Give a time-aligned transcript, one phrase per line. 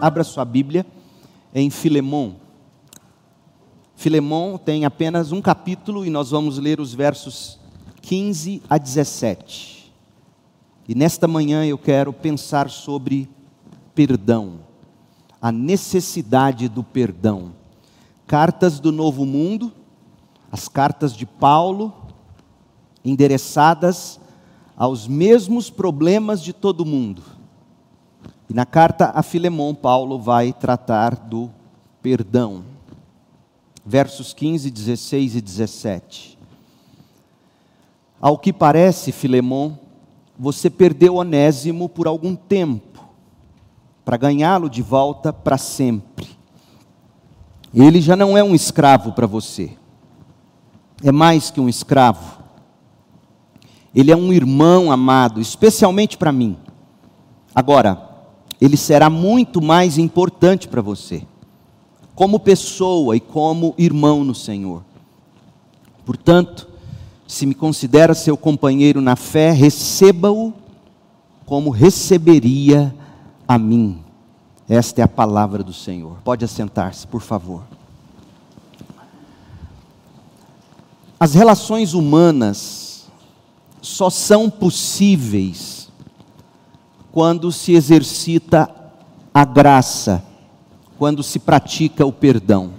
[0.00, 0.86] Abra sua Bíblia
[1.54, 2.36] em Filemão.
[3.94, 7.60] Filemão tem apenas um capítulo e nós vamos ler os versos
[8.00, 9.92] 15 a 17.
[10.88, 13.28] E nesta manhã eu quero pensar sobre
[13.94, 14.60] perdão,
[15.42, 17.52] a necessidade do perdão.
[18.26, 19.70] Cartas do Novo Mundo,
[20.50, 21.92] as cartas de Paulo,
[23.04, 24.19] endereçadas
[24.80, 27.22] aos mesmos problemas de todo mundo
[28.50, 31.48] e na carta a Filemão, Paulo vai tratar do
[32.02, 32.64] perdão.
[33.86, 36.38] Versos 15, 16 e 17.
[38.20, 39.78] Ao que parece, Filemão,
[40.36, 43.04] você perdeu Onésimo por algum tempo,
[44.04, 46.28] para ganhá-lo de volta para sempre.
[47.72, 49.70] Ele já não é um escravo para você,
[51.04, 52.39] é mais que um escravo.
[53.94, 56.56] Ele é um irmão amado, especialmente para mim.
[57.54, 58.10] Agora,
[58.60, 61.22] ele será muito mais importante para você,
[62.14, 64.82] como pessoa e como irmão no Senhor.
[66.04, 66.68] Portanto,
[67.26, 70.52] se me considera seu companheiro na fé, receba-o
[71.46, 72.94] como receberia
[73.46, 74.02] a mim.
[74.68, 76.18] Esta é a palavra do Senhor.
[76.22, 77.62] Pode assentar-se, por favor.
[81.18, 82.79] As relações humanas
[83.80, 85.88] só são possíveis
[87.12, 88.68] quando se exercita
[89.32, 90.24] a graça,
[90.98, 92.72] quando se pratica o perdão.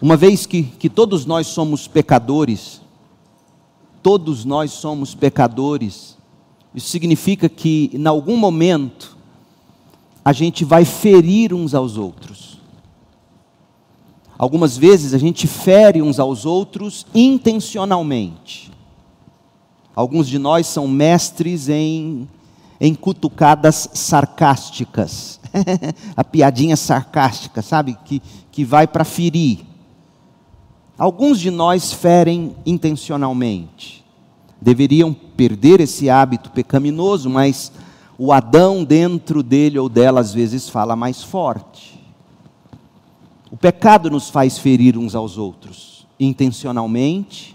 [0.00, 2.80] Uma vez que, que todos nós somos pecadores,
[4.02, 6.18] todos nós somos pecadores,
[6.74, 9.16] isso significa que em algum momento
[10.24, 12.58] a gente vai ferir uns aos outros.
[14.36, 18.73] Algumas vezes a gente fere uns aos outros intencionalmente.
[19.94, 22.28] Alguns de nós são mestres em,
[22.80, 25.38] em cutucadas sarcásticas.
[26.16, 27.96] a piadinha sarcástica, sabe?
[28.04, 28.20] Que,
[28.50, 29.60] que vai para ferir.
[30.98, 34.04] Alguns de nós ferem intencionalmente.
[34.60, 37.70] Deveriam perder esse hábito pecaminoso, mas
[38.18, 42.00] o Adão dentro dele ou dela às vezes fala mais forte.
[43.50, 47.53] O pecado nos faz ferir uns aos outros, intencionalmente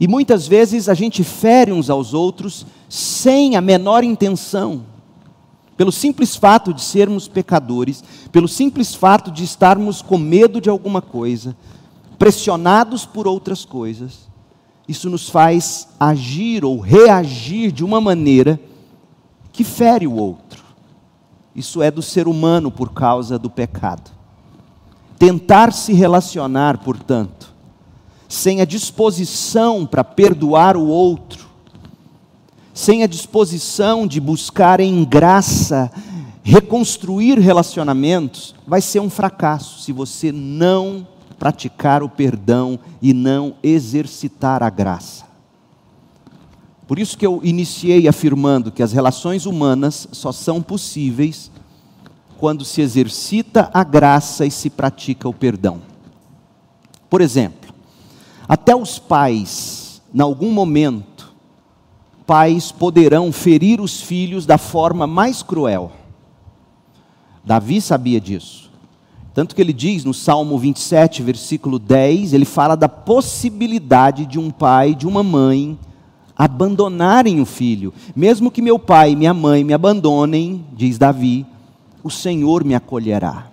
[0.00, 4.84] e muitas vezes a gente fere uns aos outros sem a menor intenção,
[5.76, 11.02] pelo simples fato de sermos pecadores, pelo simples fato de estarmos com medo de alguma
[11.02, 11.56] coisa,
[12.18, 14.28] pressionados por outras coisas.
[14.88, 18.58] Isso nos faz agir ou reagir de uma maneira
[19.52, 20.64] que fere o outro.
[21.54, 24.10] Isso é do ser humano por causa do pecado.
[25.18, 27.37] Tentar se relacionar, portanto,
[28.28, 31.48] sem a disposição para perdoar o outro,
[32.74, 35.90] sem a disposição de buscar em graça
[36.44, 41.06] reconstruir relacionamentos, vai ser um fracasso se você não
[41.38, 45.26] praticar o perdão e não exercitar a graça.
[46.86, 51.50] Por isso que eu iniciei afirmando que as relações humanas só são possíveis
[52.38, 55.82] quando se exercita a graça e se pratica o perdão.
[57.10, 57.67] Por exemplo,
[58.48, 61.30] até os pais, em algum momento,
[62.26, 65.92] pais poderão ferir os filhos da forma mais cruel.
[67.44, 68.70] Davi sabia disso.
[69.34, 74.50] Tanto que ele diz no Salmo 27, versículo 10, ele fala da possibilidade de um
[74.50, 75.78] pai, de uma mãe,
[76.36, 77.92] abandonarem o filho.
[78.16, 81.46] Mesmo que meu pai e minha mãe me abandonem, diz Davi,
[82.02, 83.47] o Senhor me acolherá.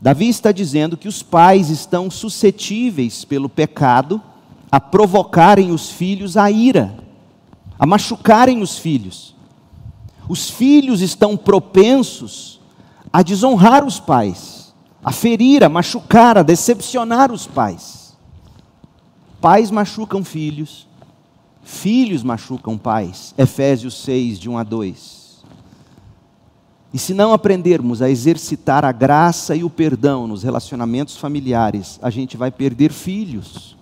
[0.00, 4.20] Davi está dizendo que os pais estão suscetíveis pelo pecado
[4.70, 6.94] a provocarem os filhos à ira,
[7.78, 9.34] a machucarem os filhos.
[10.28, 12.60] Os filhos estão propensos
[13.12, 18.16] a desonrar os pais, a ferir, a machucar, a decepcionar os pais.
[19.40, 20.86] Pais machucam filhos,
[21.62, 23.34] filhos machucam pais.
[23.38, 25.25] Efésios 6, de 1 a 2.
[26.96, 32.08] E se não aprendermos a exercitar a graça e o perdão nos relacionamentos familiares, a
[32.08, 33.76] gente vai perder filhos.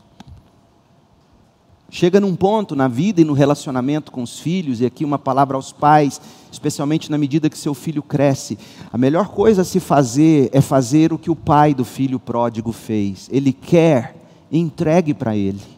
[1.89, 5.57] Chega num ponto na vida e no relacionamento com os filhos, e aqui uma palavra
[5.57, 6.21] aos pais,
[6.51, 8.59] especialmente na medida que seu filho cresce.
[8.93, 12.73] A melhor coisa a se fazer é fazer o que o pai do filho pródigo
[12.73, 13.29] fez.
[13.31, 14.17] Ele quer,
[14.51, 15.74] entregue para ele.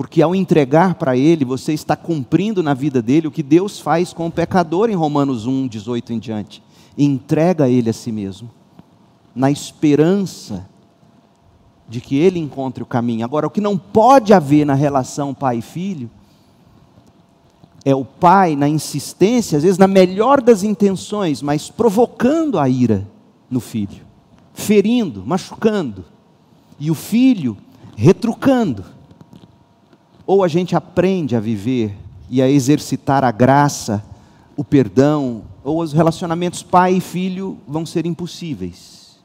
[0.00, 4.14] Porque ao entregar para Ele, você está cumprindo na vida dele o que Deus faz
[4.14, 6.62] com o pecador em Romanos 1, 18 em diante.
[6.96, 8.50] Entrega Ele a si mesmo,
[9.34, 10.66] na esperança
[11.86, 13.26] de que ele encontre o caminho.
[13.26, 16.10] Agora, o que não pode haver na relação pai filho
[17.84, 23.06] é o pai na insistência, às vezes na melhor das intenções, mas provocando a ira
[23.50, 24.06] no filho,
[24.54, 26.06] ferindo, machucando,
[26.78, 27.54] e o filho
[27.94, 28.98] retrucando.
[30.30, 31.92] Ou a gente aprende a viver
[32.30, 34.00] e a exercitar a graça,
[34.56, 39.18] o perdão, ou os relacionamentos pai e filho vão ser impossíveis.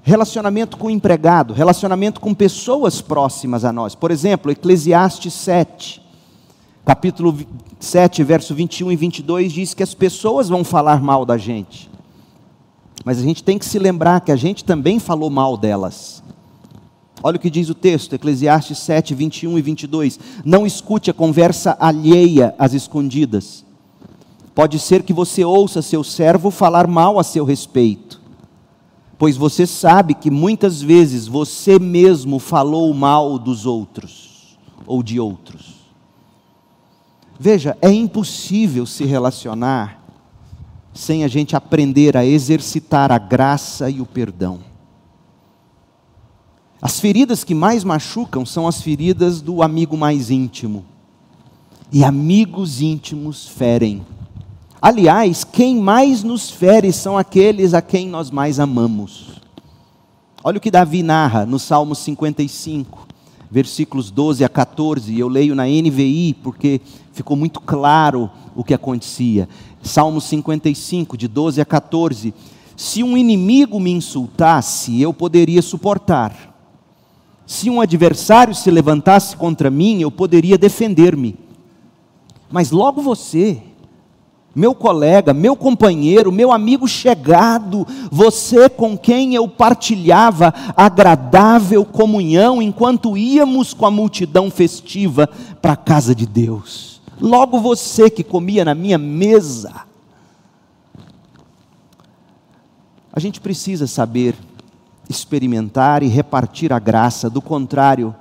[0.00, 3.96] Relacionamento com empregado, relacionamento com pessoas próximas a nós.
[3.96, 6.00] Por exemplo, Eclesiastes 7,
[6.84, 7.36] capítulo
[7.80, 11.90] 7, verso 21 e 22 diz que as pessoas vão falar mal da gente.
[13.04, 16.22] Mas a gente tem que se lembrar que a gente também falou mal delas.
[17.26, 20.20] Olha o que diz o texto, Eclesiastes 7, 21 e 22.
[20.44, 23.64] Não escute a conversa alheia às escondidas.
[24.54, 28.16] Pode ser que você ouça seu servo falar mal a seu respeito
[29.18, 35.76] pois você sabe que muitas vezes você mesmo falou mal dos outros ou de outros.
[37.38, 40.02] Veja, é impossível se relacionar
[40.92, 44.60] sem a gente aprender a exercitar a graça e o perdão.
[46.86, 50.84] As feridas que mais machucam são as feridas do amigo mais íntimo.
[51.90, 54.06] E amigos íntimos ferem.
[54.80, 59.42] Aliás, quem mais nos fere são aqueles a quem nós mais amamos.
[60.44, 63.08] Olha o que Davi narra no Salmo 55,
[63.50, 65.18] versículos 12 a 14.
[65.18, 66.80] Eu leio na NVI porque
[67.12, 69.48] ficou muito claro o que acontecia.
[69.82, 72.32] Salmo 55, de 12 a 14.
[72.76, 76.45] Se um inimigo me insultasse, eu poderia suportar.
[77.46, 81.38] Se um adversário se levantasse contra mim, eu poderia defender-me.
[82.50, 83.62] Mas logo você,
[84.52, 93.16] meu colega, meu companheiro, meu amigo chegado, você com quem eu partilhava agradável comunhão enquanto
[93.16, 95.28] íamos com a multidão festiva
[95.60, 97.00] para a casa de Deus.
[97.20, 99.86] Logo você que comia na minha mesa.
[103.12, 104.34] A gente precisa saber
[105.08, 108.14] experimentar e repartir a graça, do contrário,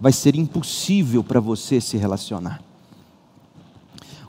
[0.00, 2.62] vai ser impossível para você se relacionar.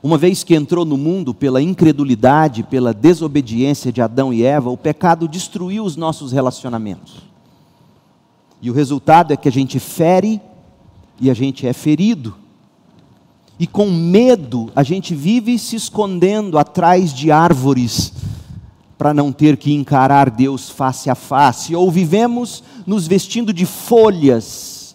[0.02, 4.76] Uma vez que entrou no mundo pela incredulidade, pela desobediência de Adão e Eva, o
[4.76, 7.18] pecado destruiu os nossos relacionamentos.
[8.60, 10.40] E o resultado é que a gente fere
[11.20, 12.34] e a gente é ferido.
[13.58, 18.12] E com medo a gente vive se escondendo atrás de árvores
[19.02, 24.94] para não ter que encarar Deus face a face, ou vivemos nos vestindo de folhas,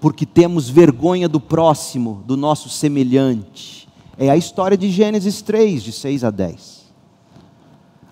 [0.00, 3.88] porque temos vergonha do próximo, do nosso semelhante.
[4.16, 6.84] É a história de Gênesis 3, de 6 a 10.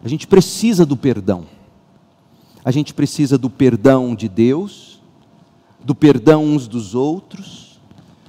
[0.02, 1.44] A gente precisa do perdão.
[2.64, 5.00] A gente precisa do perdão de Deus,
[5.80, 7.65] do perdão uns dos outros.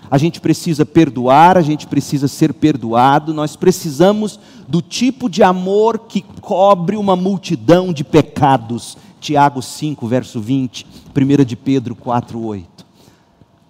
[0.10, 3.34] A gente precisa perdoar, a gente precisa ser perdoado.
[3.34, 8.98] Nós precisamos do tipo de amor que cobre uma multidão de pecados.
[9.20, 12.86] Tiago 5, verso 20, 1 de Pedro 4, 8.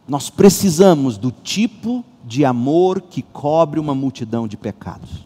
[0.08, 5.26] Nós precisamos do tipo de amor que cobre uma multidão de pecados.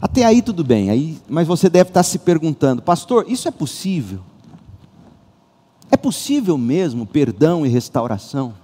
[0.00, 4.20] Até aí tudo bem, aí, mas você deve estar se perguntando, pastor, isso é possível?
[5.90, 8.54] É possível mesmo perdão e restauração?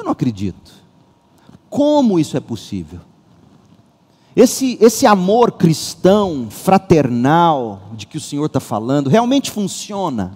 [0.00, 0.72] Eu não acredito.
[1.68, 3.00] Como isso é possível?
[4.34, 10.32] Esse, esse amor cristão, fraternal, de que o Senhor está falando, realmente funciona?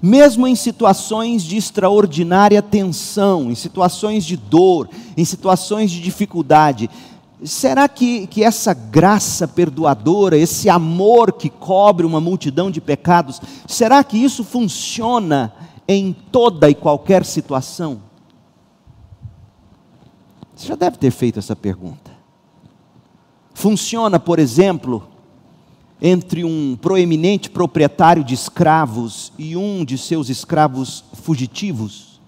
[0.00, 6.88] mesmo em situações de extraordinária tensão, em situações de dor, em situações de dificuldade,
[7.42, 14.04] será que, que essa graça perdoadora, esse amor que cobre uma multidão de pecados, será
[14.04, 15.52] que isso funciona
[15.88, 18.05] em toda e qualquer situação?
[20.56, 22.10] Você já deve ter feito essa pergunta.
[23.52, 25.06] Funciona, por exemplo,
[26.00, 32.20] entre um proeminente proprietário de escravos e um de seus escravos fugitivos?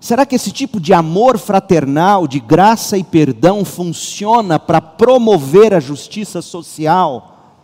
[0.00, 5.80] Será que esse tipo de amor fraternal, de graça e perdão, funciona para promover a
[5.80, 7.58] justiça social?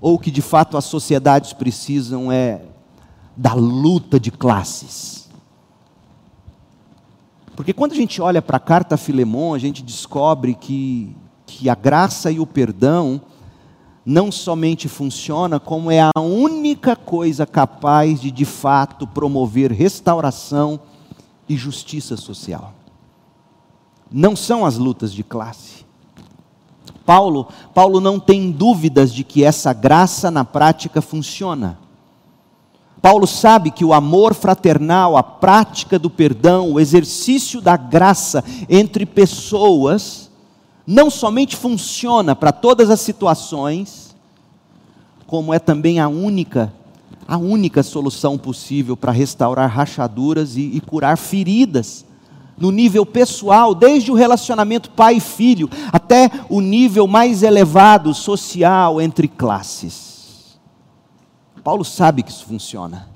[0.00, 2.62] Ou que de fato as sociedades precisam é
[3.36, 5.21] da luta de classes?
[7.54, 11.16] Porque quando a gente olha para a carta a Filemon, a gente descobre que
[11.52, 13.20] que a graça e o perdão
[14.04, 20.80] não somente funciona, como é a única coisa capaz de de fato promover restauração
[21.48, 22.72] e justiça social.
[24.10, 25.84] Não são as lutas de classe.
[27.04, 31.78] Paulo, Paulo não tem dúvidas de que essa graça na prática funciona.
[33.02, 39.04] Paulo sabe que o amor fraternal, a prática do perdão, o exercício da graça entre
[39.04, 40.30] pessoas,
[40.86, 44.14] não somente funciona para todas as situações,
[45.26, 46.72] como é também a única,
[47.26, 52.04] a única solução possível para restaurar rachaduras e, e curar feridas
[52.56, 59.00] no nível pessoal, desde o relacionamento pai e filho, até o nível mais elevado social
[59.00, 60.11] entre classes.
[61.62, 63.08] Paulo sabe que isso funciona.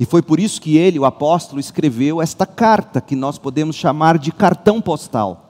[0.00, 4.16] E foi por isso que ele, o apóstolo, escreveu esta carta, que nós podemos chamar
[4.16, 5.46] de cartão postal.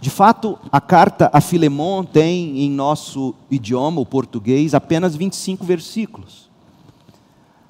[0.00, 6.48] De fato, a carta a Filemon tem em nosso idioma, o português, apenas 25 versículos.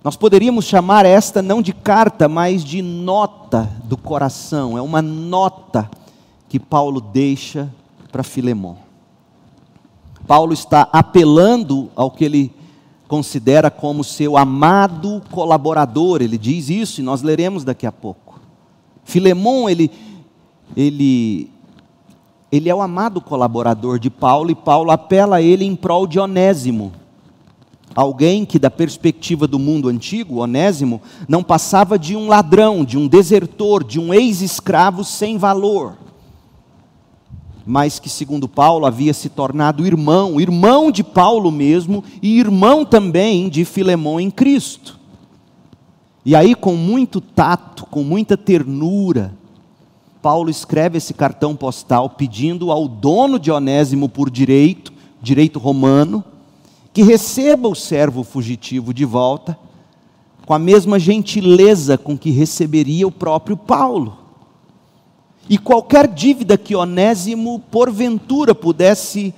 [0.05, 4.79] Nós poderíamos chamar esta não de carta, mas de nota do coração.
[4.79, 5.90] É uma nota
[6.49, 7.73] que Paulo deixa
[8.12, 8.79] para Filemão.
[10.26, 12.60] Paulo está apelando ao que ele
[13.11, 16.23] considera como seu amado colaborador.
[16.23, 18.38] Ele diz isso e nós leremos daqui a pouco.
[19.02, 19.90] Filemão, ele,
[20.76, 21.50] ele,
[22.52, 26.21] ele é o amado colaborador de Paulo e Paulo apela a ele em prol de
[26.21, 26.93] Onésimo.
[27.97, 33.09] Alguém que, da perspectiva do mundo antigo, Onésimo, não passava de um ladrão, de um
[33.09, 35.99] desertor, de um ex-escravo sem valor,
[37.71, 43.49] mas que, segundo Paulo, havia se tornado irmão, irmão de Paulo mesmo e irmão também
[43.49, 44.99] de Filemão em Cristo.
[46.27, 49.33] E aí, com muito tato, com muita ternura,
[50.21, 56.25] Paulo escreve esse cartão postal pedindo ao dono de Onésimo por direito, direito romano,
[56.93, 59.57] que receba o servo fugitivo de volta
[60.45, 64.20] com a mesma gentileza com que receberia o próprio Paulo.
[65.50, 69.35] E qualquer dívida que Onésimo porventura pudesse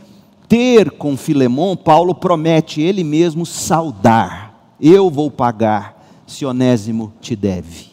[0.46, 4.54] ter com Filemão, Paulo promete ele mesmo saldar.
[4.78, 7.92] Eu vou pagar se Onésimo te deve.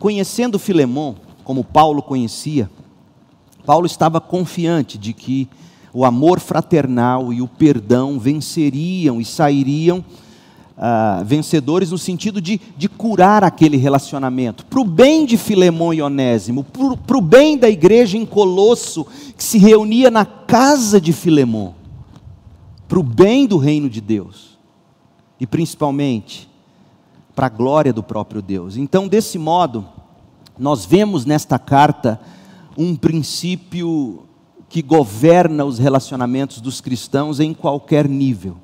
[0.00, 2.68] Conhecendo Filemão, como Paulo conhecia,
[3.64, 5.48] Paulo estava confiante de que
[5.92, 10.04] o amor fraternal e o perdão venceriam e sairiam
[10.82, 16.00] ah, vencedores no sentido de, de curar aquele relacionamento, para o bem de Filemão e
[16.00, 19.06] Onésimo, para o bem da igreja em Colosso,
[19.36, 21.74] que se reunia na casa de Filemão,
[22.88, 24.58] para o bem do reino de Deus,
[25.38, 26.48] e principalmente
[27.36, 28.78] para a glória do próprio Deus.
[28.78, 29.86] Então, desse modo,
[30.58, 32.18] nós vemos nesta carta
[32.76, 34.22] um princípio
[34.66, 38.56] que governa os relacionamentos dos cristãos em qualquer nível: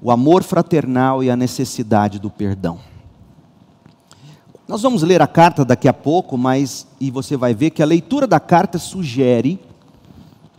[0.00, 2.78] o amor fraternal e a necessidade do perdão.
[4.66, 7.86] Nós vamos ler a carta daqui a pouco, mas e você vai ver que a
[7.86, 9.58] leitura da carta sugere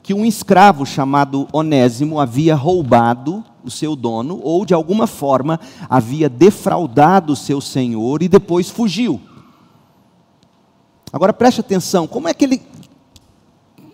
[0.02, 6.28] que um escravo chamado Onésimo havia roubado o seu dono ou de alguma forma havia
[6.28, 9.22] defraudado o seu senhor e depois fugiu.
[11.14, 12.62] Agora preste atenção, como é que ele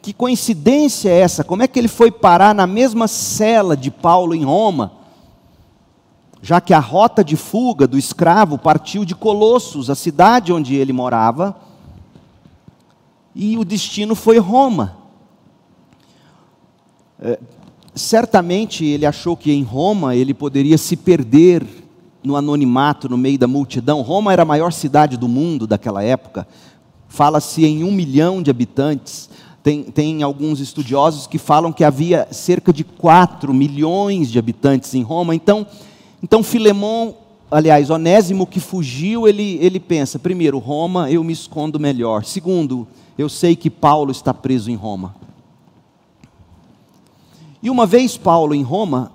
[0.01, 1.43] que coincidência é essa?
[1.43, 4.91] Como é que ele foi parar na mesma cela de Paulo em Roma?
[6.45, 10.93] Já que a rota de fuga do escravo partiu de Colossos, a cidade onde ele
[10.93, 11.55] morava,
[13.33, 14.95] e o destino foi Roma.
[17.19, 17.39] É,
[17.95, 21.65] certamente ele achou que em Roma ele poderia se perder
[22.23, 24.03] no anonimato, no meio da multidão.
[24.03, 26.47] Roma era a maior cidade do mundo daquela época,
[27.07, 29.31] fala-se em um milhão de habitantes.
[29.63, 35.01] Tem, tem alguns estudiosos que falam que havia cerca de 4 milhões de habitantes em
[35.01, 35.33] Roma.
[35.33, 35.65] Então,
[36.21, 37.15] então Filemão,
[37.49, 42.23] aliás, Onésimo que fugiu, ele, ele pensa: primeiro, Roma, eu me escondo melhor.
[42.23, 45.15] Segundo, eu sei que Paulo está preso em Roma.
[47.61, 49.11] E uma vez Paulo em Roma,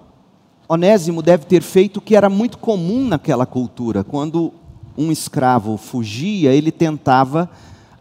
[0.69, 4.03] Onésimo deve ter feito o que era muito comum naquela cultura.
[4.03, 4.53] Quando
[4.97, 7.51] um escravo fugia, ele tentava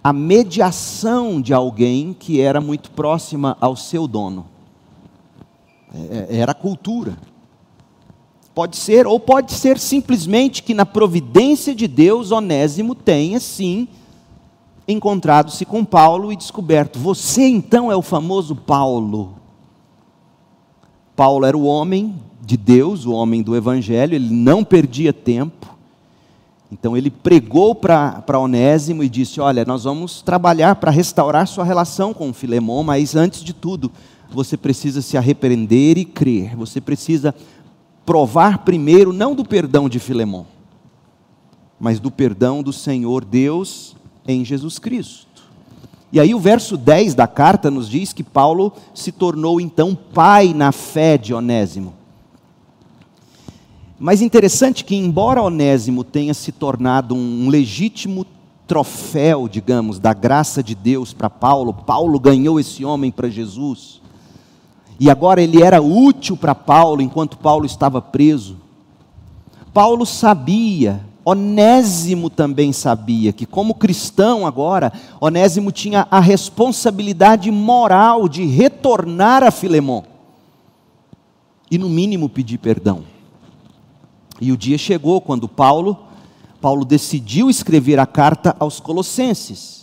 [0.04, 4.46] a mediação de alguém que era muito próxima ao seu dono.
[5.94, 7.18] É, é, era a cultura.
[8.60, 13.88] Pode ser, ou pode ser simplesmente que na providência de Deus, Onésimo tenha sim
[14.86, 19.36] encontrado-se com Paulo e descoberto: você então é o famoso Paulo.
[21.16, 25.74] Paulo era o homem de Deus, o homem do Evangelho, ele não perdia tempo,
[26.70, 32.14] então ele pregou para Onésimo e disse: Olha, nós vamos trabalhar para restaurar sua relação
[32.14, 33.90] com Filemão, mas antes de tudo,
[34.30, 36.58] você precisa se arrepender e crer.
[36.58, 37.34] Você precisa
[38.10, 40.48] provar primeiro, não do perdão de Filemão,
[41.80, 43.96] mas do perdão do Senhor Deus
[44.28, 45.44] em Jesus Cristo.
[46.12, 50.56] E aí o verso 10 da carta nos diz que Paulo se tornou então pai
[50.56, 51.94] na fé de Onésimo.
[54.00, 58.26] Mas interessante que, embora Onésimo tenha se tornado um legítimo
[58.66, 63.99] troféu, digamos, da graça de Deus para Paulo, Paulo ganhou esse homem para Jesus,
[65.00, 68.58] e agora ele era útil para Paulo enquanto Paulo estava preso.
[69.74, 74.92] Paulo sabia Onésimo também sabia que, como cristão agora,
[75.22, 80.04] Onésimo tinha a responsabilidade moral de retornar a Filemão
[81.70, 83.04] e, no mínimo, pedir perdão.
[84.42, 86.00] E o dia chegou quando Paulo,
[86.60, 89.79] Paulo decidiu escrever a carta aos Colossenses.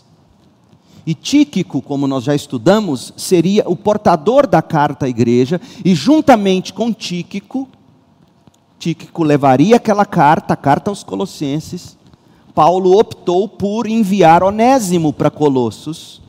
[1.06, 6.72] E Tíquico, como nós já estudamos, seria o portador da carta à igreja, e juntamente
[6.72, 7.68] com Tíquico,
[8.78, 11.96] Tíquico levaria aquela carta, a carta aos Colossenses.
[12.54, 16.20] Paulo optou por enviar Onésimo para Colossos.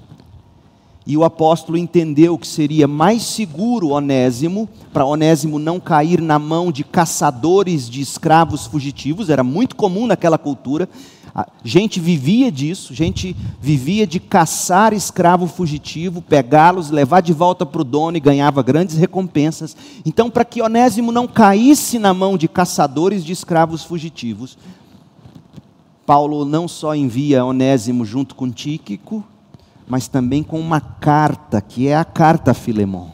[1.08, 6.70] E o apóstolo entendeu que seria mais seguro Onésimo, para Onésimo não cair na mão
[6.70, 10.90] de caçadores de escravos fugitivos, era muito comum naquela cultura.
[11.34, 17.82] A gente vivia disso, gente vivia de caçar escravo fugitivo, pegá-los, levar de volta para
[17.82, 19.78] o dono e ganhava grandes recompensas.
[20.06, 24.58] Então, para que Onésimo não caísse na mão de caçadores de escravos fugitivos,
[26.06, 29.24] Paulo não só envia Onésimo junto com Tíquico,
[29.88, 33.13] mas também com uma carta, que é a carta a Filemão.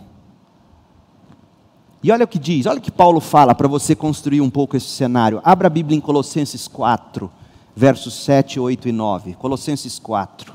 [2.01, 4.75] E olha o que diz, olha o que Paulo fala para você construir um pouco
[4.75, 5.39] esse cenário.
[5.43, 7.31] Abra a Bíblia em Colossenses 4
[7.75, 9.33] versos 7, 8 e 9.
[9.33, 10.53] Colossenses 4.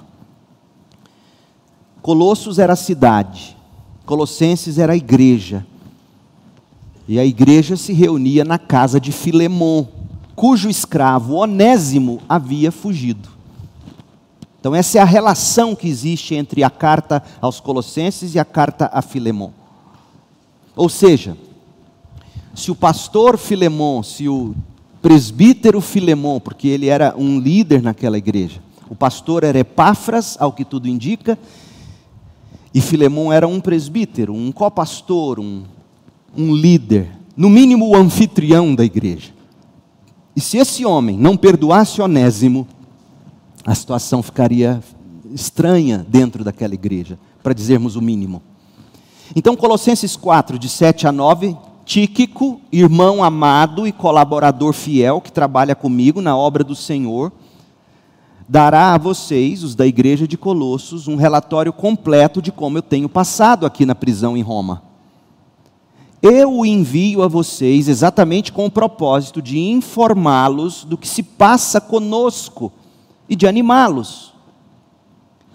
[2.00, 3.56] Colossos era a cidade,
[4.06, 5.66] Colossenses era a igreja.
[7.06, 9.86] E a igreja se reunia na casa de Filemon,
[10.36, 13.30] cujo escravo Onésimo havia fugido.
[14.68, 18.90] Então, essa é a relação que existe entre a carta aos Colossenses e a carta
[18.92, 19.50] a Filemon.
[20.76, 21.38] Ou seja,
[22.54, 24.54] se o pastor Filemon, se o
[25.00, 28.60] presbítero Filemon, porque ele era um líder naquela igreja.
[28.90, 31.38] O pastor era Epáfras, ao que tudo indica,
[32.74, 35.62] e Filemon era um presbítero, um copastor, um,
[36.36, 39.32] um líder, no mínimo o anfitrião da igreja.
[40.36, 42.68] E se esse homem não perdoasse Onésimo,
[43.68, 44.82] a situação ficaria
[45.30, 48.42] estranha dentro daquela igreja, para dizermos o mínimo.
[49.36, 51.54] Então, Colossenses 4, de 7 a 9,
[51.84, 57.30] Tíquico, irmão amado e colaborador fiel que trabalha comigo na obra do Senhor,
[58.48, 63.06] dará a vocês, os da igreja de Colossos, um relatório completo de como eu tenho
[63.06, 64.82] passado aqui na prisão em Roma.
[66.22, 71.82] Eu o envio a vocês exatamente com o propósito de informá-los do que se passa
[71.82, 72.72] conosco
[73.28, 74.32] e de animá-los.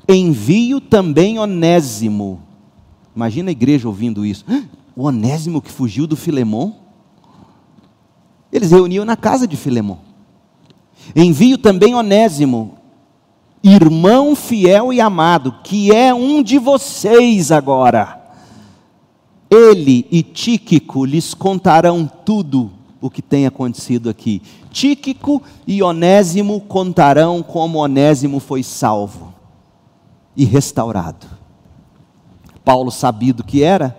[0.07, 2.41] Envio também Onésimo.
[3.15, 4.45] Imagina a igreja ouvindo isso.
[4.95, 6.73] O Onésimo que fugiu do Filemon.
[8.51, 9.97] Eles reuniam na casa de Filemon.
[11.15, 12.77] Envio também Onésimo,
[13.63, 18.21] irmão fiel e amado, que é um de vocês agora.
[19.49, 22.71] Ele e Tíquico lhes contarão tudo
[23.03, 24.41] o que tem acontecido aqui.
[24.71, 29.33] Tíquico e Onésimo contarão como Onésimo foi salvo
[30.37, 31.27] e restaurado.
[32.63, 33.93] Paulo, sabido que era,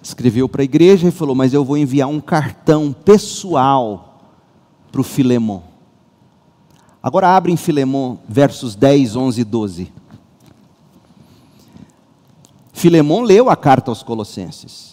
[0.00, 4.20] escreveu para a igreja e falou: Mas eu vou enviar um cartão pessoal
[4.92, 5.60] para o Filemon.
[7.02, 9.92] Agora abre em Filemon, versos 10, 11 e 12.
[12.72, 14.91] Filemon leu a carta aos Colossenses.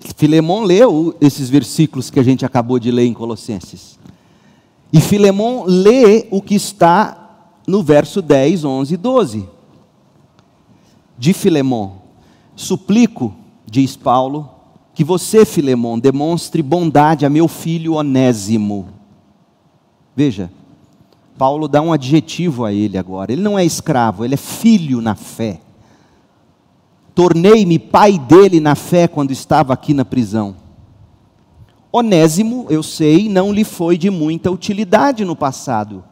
[0.00, 3.98] Filemon leu esses versículos que a gente acabou de ler em Colossenses.
[4.92, 9.48] E Filemon lê o que está no verso 10, 11 e 12.
[11.18, 11.96] De Filemon:
[12.54, 13.34] Suplico
[13.66, 14.48] diz Paulo,
[14.94, 18.88] que você, Filemão, demonstre bondade a meu filho Onésimo.
[20.16, 20.50] Veja,
[21.36, 23.32] Paulo dá um adjetivo a ele agora.
[23.32, 25.60] Ele não é escravo, ele é filho na fé.
[27.18, 30.54] Tornei-me pai dele na fé quando estava aqui na prisão.
[31.90, 36.04] Onésimo, eu sei, não lhe foi de muita utilidade no passado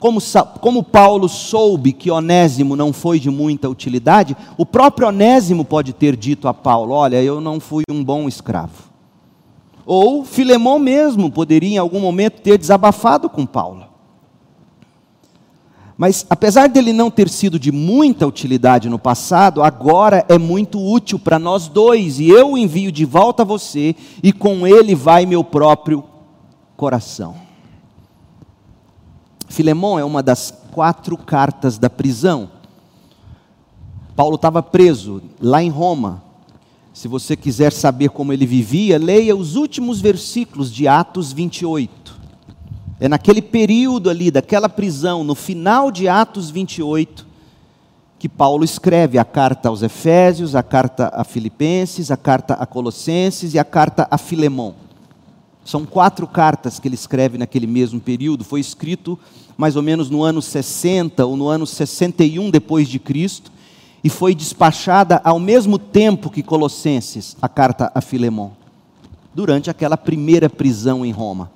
[0.00, 0.18] como,
[0.60, 6.16] como Paulo soube que Onésimo não foi de muita utilidade, o próprio Onésimo pode ter
[6.16, 8.90] dito a Paulo: Olha, eu não fui um bom escravo.
[9.84, 13.89] Ou Filemão mesmo poderia em algum momento ter desabafado com Paulo.
[16.00, 21.18] Mas apesar dele não ter sido de muita utilidade no passado, agora é muito útil
[21.18, 25.26] para nós dois, e eu o envio de volta a você, e com ele vai
[25.26, 26.02] meu próprio
[26.74, 27.34] coração.
[29.46, 32.50] Filemão é uma das quatro cartas da prisão.
[34.16, 36.22] Paulo estava preso lá em Roma.
[36.94, 41.99] Se você quiser saber como ele vivia, leia os últimos versículos de Atos 28.
[43.00, 47.26] É naquele período ali, daquela prisão, no final de Atos 28,
[48.18, 53.54] que Paulo escreve a carta aos Efésios, a carta a Filipenses, a carta a Colossenses
[53.54, 54.74] e a carta a Filemão.
[55.64, 58.44] São quatro cartas que ele escreve naquele mesmo período.
[58.44, 59.18] Foi escrito
[59.56, 63.50] mais ou menos no ano 60 ou no ano 61 depois de Cristo
[64.04, 68.52] e foi despachada ao mesmo tempo que Colossenses, a carta a Filemão,
[69.34, 71.50] durante aquela primeira prisão em Roma.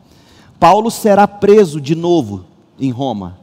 [0.65, 2.47] Paulo será preso de novo
[2.81, 3.39] em Roma,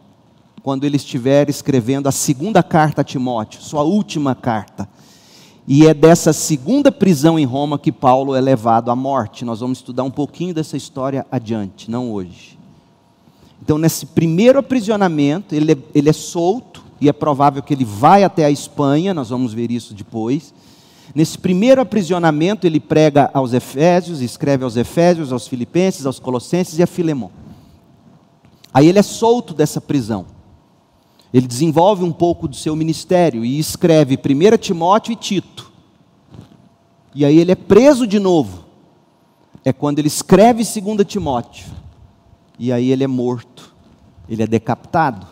[0.63, 4.89] quando ele estiver escrevendo a segunda carta a Timóteo, sua última carta.
[5.67, 9.45] E é dessa segunda prisão em Roma que Paulo é levado à morte.
[9.45, 12.57] Nós vamos estudar um pouquinho dessa história adiante, não hoje.
[13.61, 18.23] Então, nesse primeiro aprisionamento, ele é, ele é solto, e é provável que ele vai
[18.23, 20.51] até a Espanha, nós vamos ver isso depois.
[21.13, 26.83] Nesse primeiro aprisionamento, ele prega aos Efésios, escreve aos Efésios, aos Filipenses, aos Colossenses e
[26.83, 27.31] a Filemão.
[28.73, 30.25] Aí ele é solto dessa prisão.
[31.33, 35.71] Ele desenvolve um pouco do seu ministério e escreve 1 Timóteo e Tito.
[37.13, 38.65] E aí ele é preso de novo.
[39.63, 41.67] É quando ele escreve 2 Timóteo.
[42.57, 43.75] E aí ele é morto.
[44.27, 45.27] Ele é decapitado.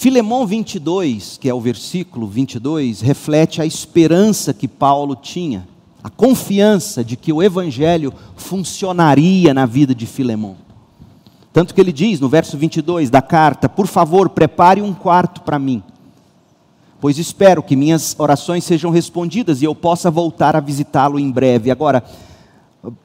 [0.00, 5.68] Filemão 22, que é o versículo 22, reflete a esperança que Paulo tinha,
[6.02, 10.56] a confiança de que o evangelho funcionaria na vida de Filemão.
[11.52, 15.58] Tanto que ele diz no verso 22 da carta: Por favor, prepare um quarto para
[15.58, 15.82] mim,
[16.98, 21.70] pois espero que minhas orações sejam respondidas e eu possa voltar a visitá-lo em breve.
[21.70, 22.02] Agora,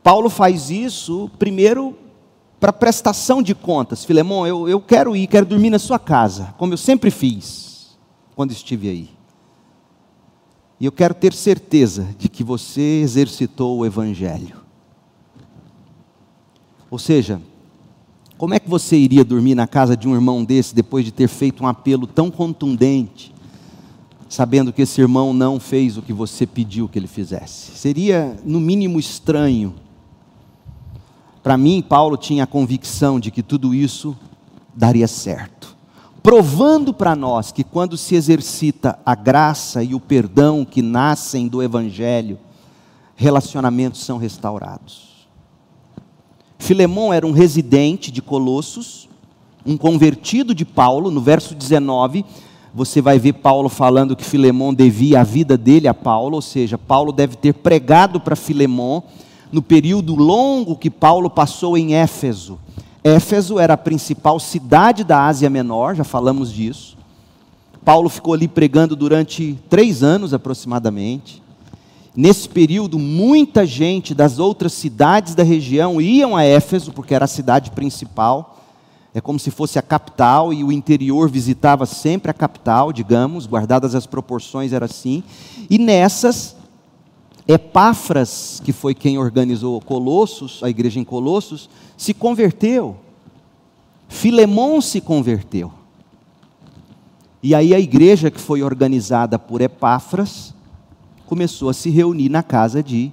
[0.02, 2.05] Paulo faz isso primeiro
[2.60, 4.06] para prestação de contas.
[4.06, 7.98] Filemão, eu, eu quero ir, quero dormir na sua casa, como eu sempre fiz
[8.36, 9.10] quando estive aí.
[10.80, 14.58] E eu quero ter certeza de que você exercitou o Evangelho.
[16.92, 17.42] Ou seja,
[18.38, 21.28] como é que você iria dormir na casa de um irmão desse depois de ter
[21.28, 23.34] feito um apelo tão contundente,
[24.28, 27.78] sabendo que esse irmão não fez o que você pediu que ele fizesse?
[27.78, 29.74] Seria, no mínimo, estranho
[31.46, 34.18] para mim, Paulo tinha a convicção de que tudo isso
[34.76, 35.78] daria certo,
[36.24, 41.62] provando para nós que quando se exercita a graça e o perdão que nascem do
[41.62, 42.40] Evangelho,
[43.16, 45.28] relacionamentos são restaurados.
[46.58, 49.08] Filemão era um residente de Colossos,
[49.64, 52.26] um convertido de Paulo, no verso 19,
[52.74, 56.76] você vai ver Paulo falando que Filemão devia a vida dele a Paulo, ou seja,
[56.76, 59.04] Paulo deve ter pregado para Filemão
[59.56, 62.60] no período longo que Paulo passou em Éfeso.
[63.02, 66.98] Éfeso era a principal cidade da Ásia Menor, já falamos disso.
[67.86, 71.42] Paulo ficou ali pregando durante três anos aproximadamente.
[72.14, 77.30] Nesse período, muita gente das outras cidades da região iam a Éfeso, porque era a
[77.30, 78.58] cidade principal.
[79.14, 83.96] É como se fosse a capital, e o interior visitava sempre a capital, digamos, guardadas
[83.96, 85.24] as proporções, era assim.
[85.70, 86.55] E nessas,
[87.48, 92.98] Epáfras, que foi quem organizou Colossos, a igreja em Colossos, se converteu.
[94.08, 95.72] Filemão se converteu.
[97.44, 100.54] E aí a igreja que foi organizada por Epáfras
[101.28, 103.12] começou a se reunir na casa de,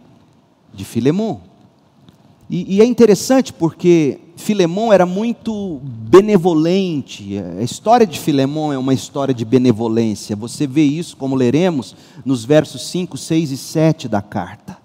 [0.73, 1.43] de Filemão.
[2.49, 7.39] E, e é interessante porque Filemão era muito benevolente.
[7.59, 10.35] A história de Filemão é uma história de benevolência.
[10.35, 14.77] Você vê isso, como leremos, nos versos 5, 6 e 7 da carta.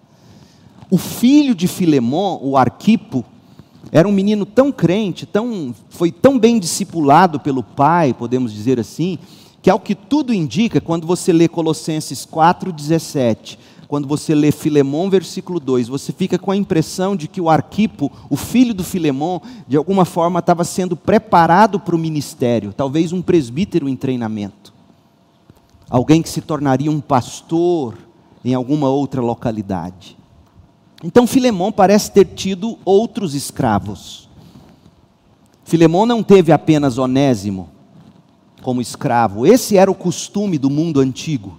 [0.91, 3.25] O filho de Filemão, o Arquipo,
[3.91, 9.17] era um menino tão crente, tão, foi tão bem discipulado pelo pai, podemos dizer assim,
[9.61, 15.09] que ao que tudo indica, quando você lê Colossenses 4, 17, quando você lê Filemão,
[15.09, 19.41] versículo 2, você fica com a impressão de que o Arquipo, o filho do Filemão,
[19.67, 24.73] de alguma forma estava sendo preparado para o ministério, talvez um presbítero em treinamento.
[25.89, 27.97] Alguém que se tornaria um pastor
[28.43, 30.17] em alguma outra localidade.
[31.01, 34.27] Então Filemão parece ter tido outros escravos.
[35.63, 37.69] Filemão não teve apenas Onésimo
[38.61, 41.57] como escravo, esse era o costume do mundo antigo.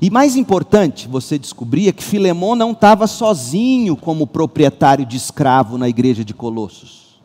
[0.00, 5.88] E mais importante, você descobria que Filemão não estava sozinho como proprietário de escravo na
[5.88, 7.18] igreja de Colossos.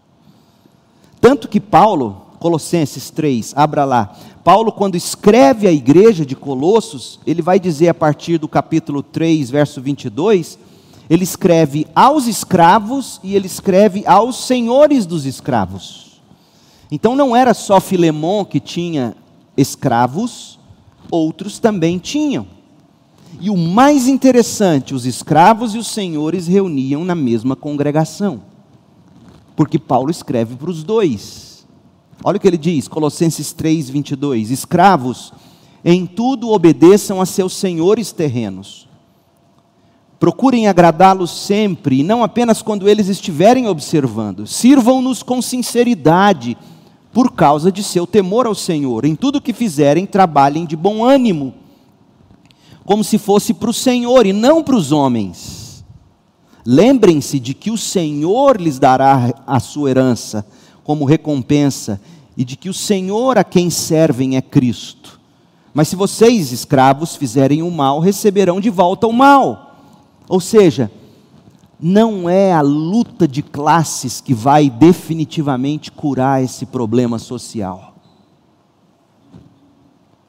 [1.20, 4.16] Tanto que Paulo, Colossenses 3, abra lá.
[4.44, 9.50] Paulo, quando escreve a igreja de Colossos, ele vai dizer a partir do capítulo 3,
[9.50, 10.58] verso 22,
[11.10, 16.22] ele escreve aos escravos e ele escreve aos senhores dos escravos.
[16.90, 19.14] Então não era só Filemão que tinha
[19.58, 20.58] escravos,
[21.12, 22.48] outros também tinham.
[23.40, 28.42] E o mais interessante, os escravos e os senhores reuniam na mesma congregação.
[29.56, 31.66] Porque Paulo escreve para os dois.
[32.24, 34.52] Olha o que ele diz, Colossenses 3, 22.
[34.52, 35.34] Escravos,
[35.84, 38.88] em tudo obedeçam a seus senhores terrenos.
[40.20, 44.46] Procurem agradá-los sempre, e não apenas quando eles estiverem observando.
[44.46, 46.56] Sirvam-nos com sinceridade,
[47.12, 49.04] por causa de seu temor ao Senhor.
[49.04, 51.61] Em tudo que fizerem, trabalhem de bom ânimo
[52.92, 55.82] como se fosse para o Senhor e não para os homens.
[56.66, 60.46] Lembrem-se de que o Senhor lhes dará a sua herança
[60.84, 62.02] como recompensa
[62.36, 65.22] e de que o Senhor a quem servem é Cristo.
[65.74, 69.74] Mas se vocês, escravos, fizerem o mal, receberão de volta o mal.
[70.28, 70.92] Ou seja,
[71.80, 77.96] não é a luta de classes que vai definitivamente curar esse problema social.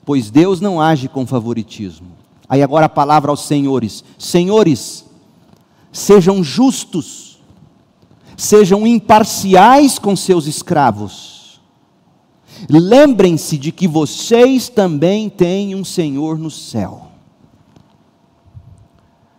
[0.05, 2.22] Pois Deus não age com favoritismo.
[2.53, 5.07] Aí agora a palavra aos senhores: Senhores,
[5.91, 7.41] sejam justos,
[8.37, 11.63] sejam imparciais com seus escravos.
[12.69, 17.07] Lembrem-se de que vocês também têm um Senhor no céu.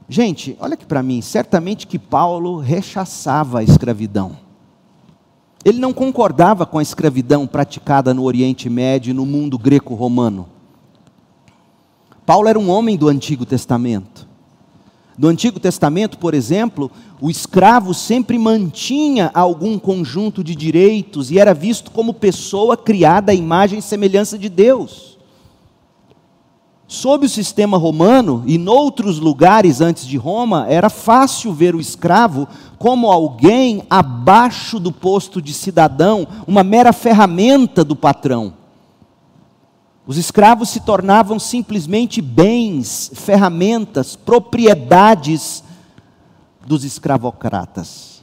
[0.09, 4.35] Gente, olha aqui para mim, certamente que Paulo rechaçava a escravidão.
[5.63, 10.52] Ele não concordava com a escravidão praticada no Oriente Médio e no mundo greco-romano.
[12.25, 14.27] Paulo era um homem do Antigo Testamento.
[15.17, 16.89] No Antigo Testamento, por exemplo,
[17.21, 23.35] o escravo sempre mantinha algum conjunto de direitos e era visto como pessoa criada à
[23.35, 25.17] imagem e semelhança de Deus.
[26.87, 32.47] Sob o sistema romano e noutros lugares antes de Roma, era fácil ver o escravo
[32.77, 38.53] como alguém abaixo do posto de cidadão, uma mera ferramenta do patrão.
[40.05, 45.63] Os escravos se tornavam simplesmente bens, ferramentas, propriedades
[46.65, 48.21] dos escravocratas.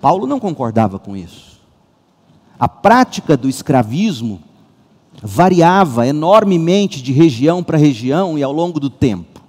[0.00, 1.60] Paulo não concordava com isso.
[2.58, 4.40] A prática do escravismo
[5.22, 9.40] variava enormemente de região para região e ao longo do tempo.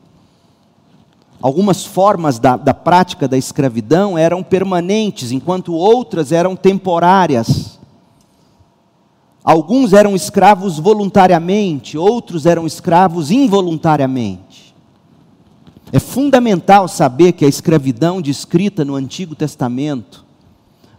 [1.41, 7.74] Algumas formas da, da prática da escravidão eram permanentes, enquanto outras eram temporárias.
[9.45, 14.73] Alguns eram escravos voluntariamente, outros eram escravos involuntariamente.
[15.91, 20.25] É fundamental saber que a escravidão descrita no Antigo Testamento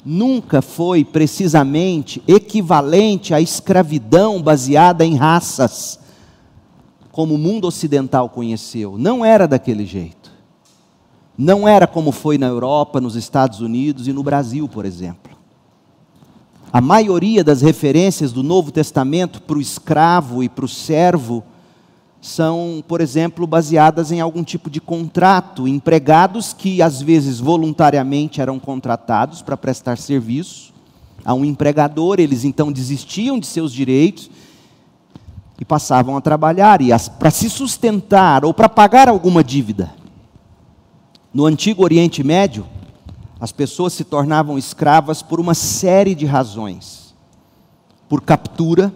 [0.04, 5.98] nunca foi precisamente equivalente à escravidão baseada em raças,
[7.11, 8.96] como o mundo ocidental conheceu.
[8.96, 10.30] Não era daquele jeito.
[11.37, 15.36] Não era como foi na Europa, nos Estados Unidos e no Brasil, por exemplo.
[16.72, 21.44] A maioria das referências do Novo Testamento para o escravo e para o servo
[22.20, 28.59] são, por exemplo, baseadas em algum tipo de contrato, empregados que às vezes voluntariamente eram
[28.59, 30.74] contratados para prestar serviço
[31.24, 34.31] a um empregador, eles então desistiam de seus direitos
[35.59, 39.92] e passavam a trabalhar e para se sustentar ou para pagar alguma dívida.
[41.33, 42.66] No antigo Oriente Médio,
[43.38, 47.14] as pessoas se tornavam escravas por uma série de razões.
[48.09, 48.92] Por captura,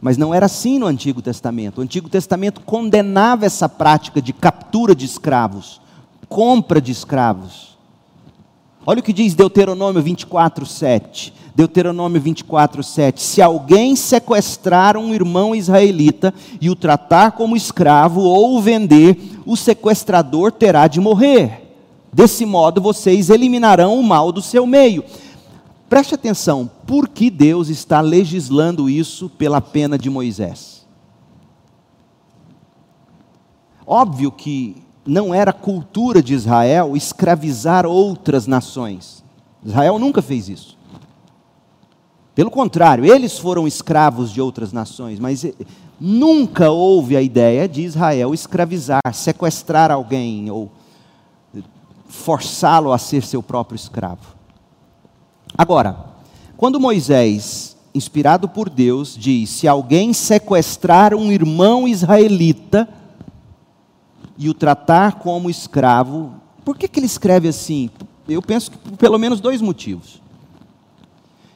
[0.00, 1.78] mas não era assim no Antigo Testamento.
[1.78, 5.80] O Antigo Testamento condenava essa prática de captura de escravos,
[6.28, 7.78] compra de escravos.
[8.84, 11.32] Olha o que diz Deuteronômio 24, 7.
[11.54, 13.22] Deuteronômio 24, 7.
[13.22, 19.56] Se alguém sequestrar um irmão israelita e o tratar como escravo ou o vender, o
[19.56, 21.61] sequestrador terá de morrer.
[22.12, 25.02] Desse modo vocês eliminarão o mal do seu meio.
[25.88, 30.86] Preste atenção, por que Deus está legislando isso pela pena de Moisés?
[33.86, 39.24] Óbvio que não era cultura de Israel escravizar outras nações.
[39.64, 40.78] Israel nunca fez isso.
[42.34, 45.44] Pelo contrário, eles foram escravos de outras nações, mas
[46.00, 50.70] nunca houve a ideia de Israel escravizar, sequestrar alguém ou
[52.12, 54.36] forçá-lo a ser seu próprio escravo.
[55.56, 55.96] Agora,
[56.56, 62.88] quando Moisés, inspirado por Deus, diz: se alguém sequestrar um irmão israelita
[64.36, 67.90] e o tratar como escravo, por que, que ele escreve assim?
[68.28, 70.20] Eu penso que por pelo menos dois motivos.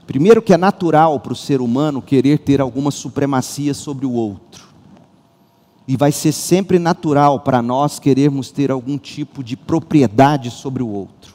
[0.06, 4.65] Primeiro, que é natural para o ser humano querer ter alguma supremacia sobre o outro.
[5.88, 10.88] E vai ser sempre natural para nós querermos ter algum tipo de propriedade sobre o
[10.88, 11.34] outro.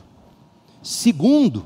[0.84, 1.66] Segundo,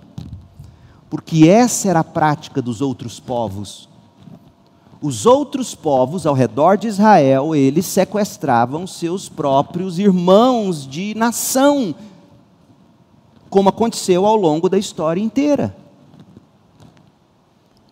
[1.09, 3.89] porque essa era a prática dos outros povos.
[5.01, 11.93] os outros povos ao redor de Israel, eles sequestravam seus próprios irmãos de nação,
[13.49, 15.77] como aconteceu ao longo da história inteira.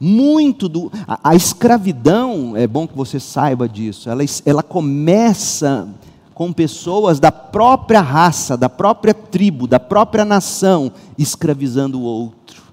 [0.05, 0.91] Muito do.
[1.07, 5.87] A, a escravidão, é bom que você saiba disso, ela, ela começa
[6.33, 12.63] com pessoas da própria raça, da própria tribo, da própria nação, escravizando o outro.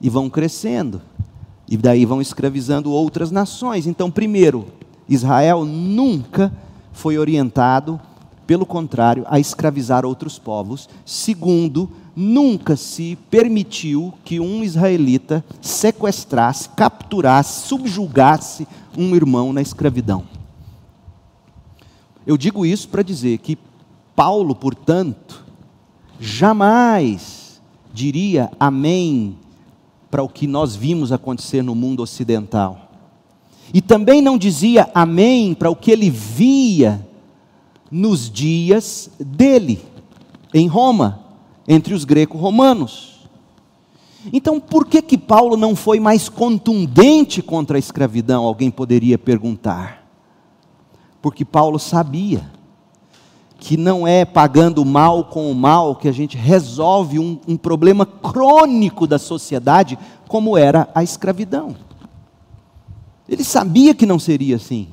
[0.00, 1.00] E vão crescendo.
[1.68, 3.86] E daí vão escravizando outras nações.
[3.86, 4.66] Então, primeiro,
[5.08, 6.52] Israel nunca
[6.92, 8.00] foi orientado,
[8.44, 10.88] pelo contrário, a escravizar outros povos.
[11.06, 20.24] Segundo, nunca se permitiu que um israelita sequestrasse, capturasse, subjugasse um irmão na escravidão.
[22.26, 23.58] Eu digo isso para dizer que
[24.14, 25.44] Paulo, portanto,
[26.20, 27.60] jamais
[27.92, 29.36] diria amém
[30.10, 32.90] para o que nós vimos acontecer no mundo ocidental.
[33.72, 37.06] E também não dizia amém para o que ele via
[37.90, 39.80] nos dias dele,
[40.52, 41.21] em Roma,
[41.66, 43.28] entre os greco-romanos.
[44.32, 48.44] Então, por que que Paulo não foi mais contundente contra a escravidão?
[48.44, 50.06] Alguém poderia perguntar.
[51.20, 52.50] Porque Paulo sabia
[53.58, 58.04] que não é pagando mal com o mal que a gente resolve um, um problema
[58.04, 59.96] crônico da sociedade,
[60.26, 61.76] como era a escravidão.
[63.28, 64.88] Ele sabia que não seria assim.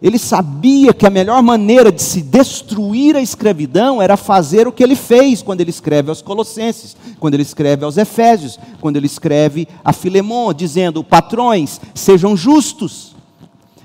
[0.00, 4.82] Ele sabia que a melhor maneira de se destruir a escravidão era fazer o que
[4.82, 9.66] ele fez quando ele escreve aos Colossenses, quando ele escreve aos Efésios, quando ele escreve
[9.84, 13.16] a Filemon, dizendo: patrões, sejam justos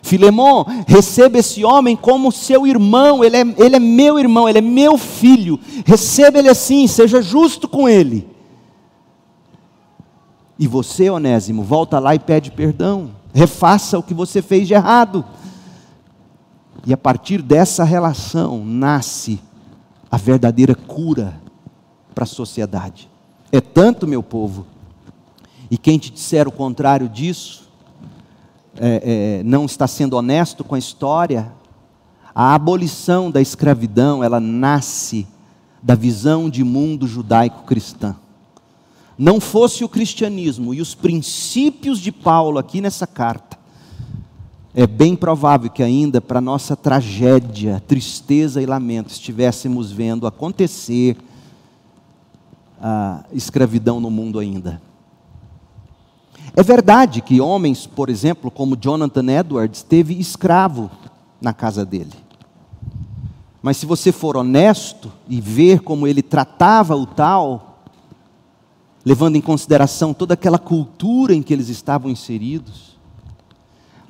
[0.02, 4.62] Filemão, receba esse homem como seu irmão, ele é, ele é meu irmão, ele é
[4.62, 5.60] meu filho.
[5.86, 8.28] Receba ele assim, seja justo com ele.
[10.58, 13.12] E você, Onésimo, volta lá e pede perdão.
[13.34, 15.24] Refaça o que você fez de errado.
[16.86, 19.39] E a partir dessa relação nasce
[20.10, 21.39] a verdadeira cura
[22.13, 23.10] para a sociedade.
[23.52, 24.65] É tanto, meu povo,
[25.70, 27.70] e quem te disser o contrário disso,
[28.78, 31.52] é, é, não está sendo honesto com a história,
[32.34, 35.28] a abolição da escravidão, ela nasce
[35.82, 38.15] da visão de mundo judaico-cristã.
[39.17, 43.51] Não fosse o cristianismo e os princípios de Paulo aqui nessa carta,
[44.74, 51.18] é bem provável que ainda para nossa tragédia, tristeza e lamento estivéssemos vendo acontecer
[52.82, 54.82] a escravidão no mundo ainda.
[56.56, 60.90] É verdade que homens, por exemplo, como Jonathan Edwards, teve escravo
[61.40, 62.14] na casa dele.
[63.62, 67.84] Mas se você for honesto e ver como ele tratava o tal,
[69.06, 72.91] levando em consideração toda aquela cultura em que eles estavam inseridos,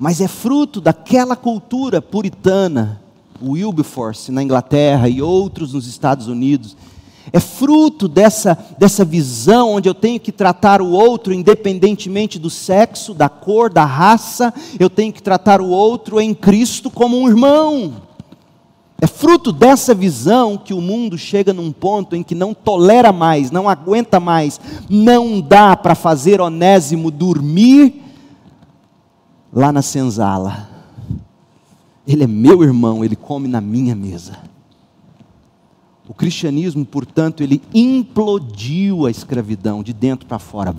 [0.02, 3.00] mas é fruto daquela cultura puritana,
[3.40, 6.76] Wilberforce na Inglaterra e outros nos Estados Unidos,
[7.32, 13.14] é fruto dessa, dessa visão onde eu tenho que tratar o outro independentemente do sexo,
[13.14, 17.92] da cor, da raça, eu tenho que tratar o outro em Cristo como um irmão.
[19.00, 23.52] É fruto dessa visão que o mundo chega num ponto em que não tolera mais,
[23.52, 24.60] não aguenta mais,
[24.90, 28.01] não dá para fazer Onésimo dormir
[29.52, 30.68] lá na senzala.
[32.06, 34.38] Ele é meu irmão, ele come na minha mesa.
[36.08, 40.74] O cristianismo, portanto, ele implodiu a escravidão de dentro para fora.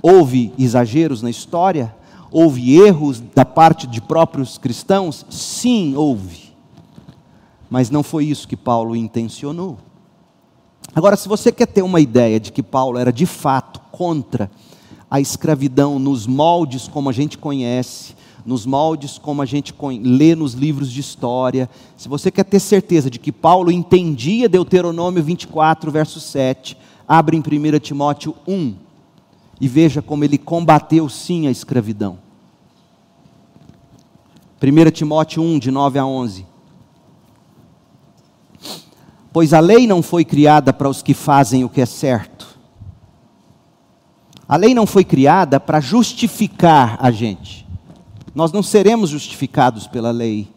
[0.00, 1.94] Houve exageros na história?
[2.30, 5.26] Houve erros da parte de próprios cristãos?
[5.28, 6.54] Sim, houve.
[7.68, 9.78] Mas não foi isso que Paulo intencionou.
[10.94, 14.50] Agora, se você quer ter uma ideia de que Paulo era de fato contra
[15.10, 20.54] a escravidão nos moldes como a gente conhece, nos moldes como a gente lê nos
[20.54, 21.68] livros de história.
[21.96, 27.40] Se você quer ter certeza de que Paulo entendia Deuteronômio 24, verso 7, abre em
[27.40, 28.74] 1 Timóteo 1
[29.60, 32.18] e veja como ele combateu sim a escravidão.
[34.62, 36.46] 1 Timóteo 1, de 9 a 11.
[39.32, 42.37] Pois a lei não foi criada para os que fazem o que é certo.
[44.48, 47.66] A lei não foi criada para justificar a gente.
[48.34, 50.48] Nós não seremos justificados pela lei.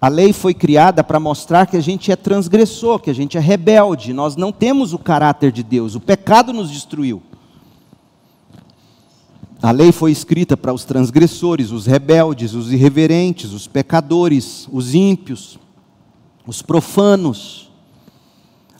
[0.00, 3.40] A lei foi criada para mostrar que a gente é transgressor, que a gente é
[3.40, 7.20] rebelde, nós não temos o caráter de Deus, o pecado nos destruiu.
[9.60, 15.58] A lei foi escrita para os transgressores, os rebeldes, os irreverentes, os pecadores, os ímpios,
[16.46, 17.67] os profanos.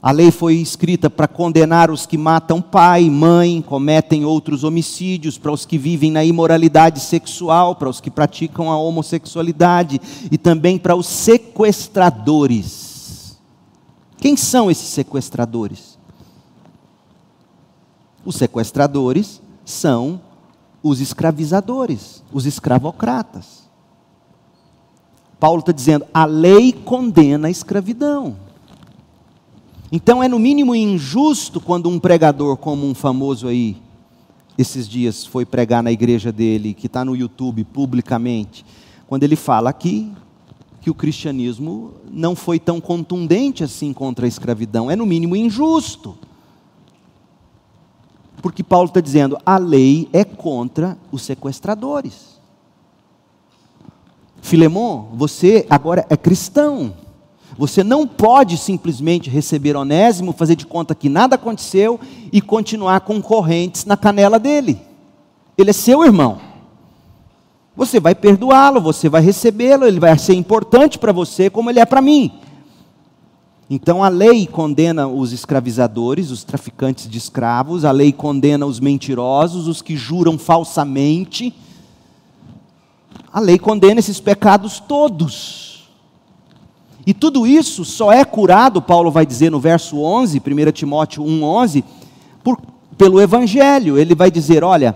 [0.01, 5.51] A lei foi escrita para condenar os que matam pai, mãe, cometem outros homicídios, para
[5.51, 10.95] os que vivem na imoralidade sexual, para os que praticam a homossexualidade e também para
[10.95, 13.37] os sequestradores.
[14.19, 15.99] Quem são esses sequestradores?
[18.25, 20.21] Os sequestradores são
[20.81, 23.69] os escravizadores, os escravocratas.
[25.41, 28.47] Paulo está dizendo: a lei condena a escravidão.
[29.91, 33.77] Então é no mínimo injusto quando um pregador como um famoso aí,
[34.59, 38.67] esses dias foi pregar na igreja dele, que está no YouTube publicamente,
[39.07, 40.13] quando ele fala aqui
[40.81, 44.91] que o cristianismo não foi tão contundente assim contra a escravidão.
[44.91, 46.17] É no mínimo injusto.
[48.41, 52.39] Porque Paulo está dizendo, a lei é contra os sequestradores.
[54.41, 56.95] Filemon, você agora é cristão.
[57.59, 61.99] Você não pode simplesmente receber Onésimo, fazer de conta que nada aconteceu
[62.33, 64.81] e continuar com correntes na canela dele.
[65.59, 66.39] Ele é seu irmão.
[67.75, 71.85] Você vai perdoá-lo, você vai recebê-lo, ele vai ser importante para você como ele é
[71.85, 72.31] para mim.
[73.69, 79.67] Então a lei condena os escravizadores, os traficantes de escravos, a lei condena os mentirosos,
[79.67, 81.53] os que juram falsamente.
[83.33, 85.68] A lei condena esses pecados todos.
[87.09, 91.83] E tudo isso só é curado, Paulo vai dizer no verso 11, 1 Timóteo 1,11,
[92.99, 93.97] pelo Evangelho.
[93.97, 94.95] Ele vai dizer: olha,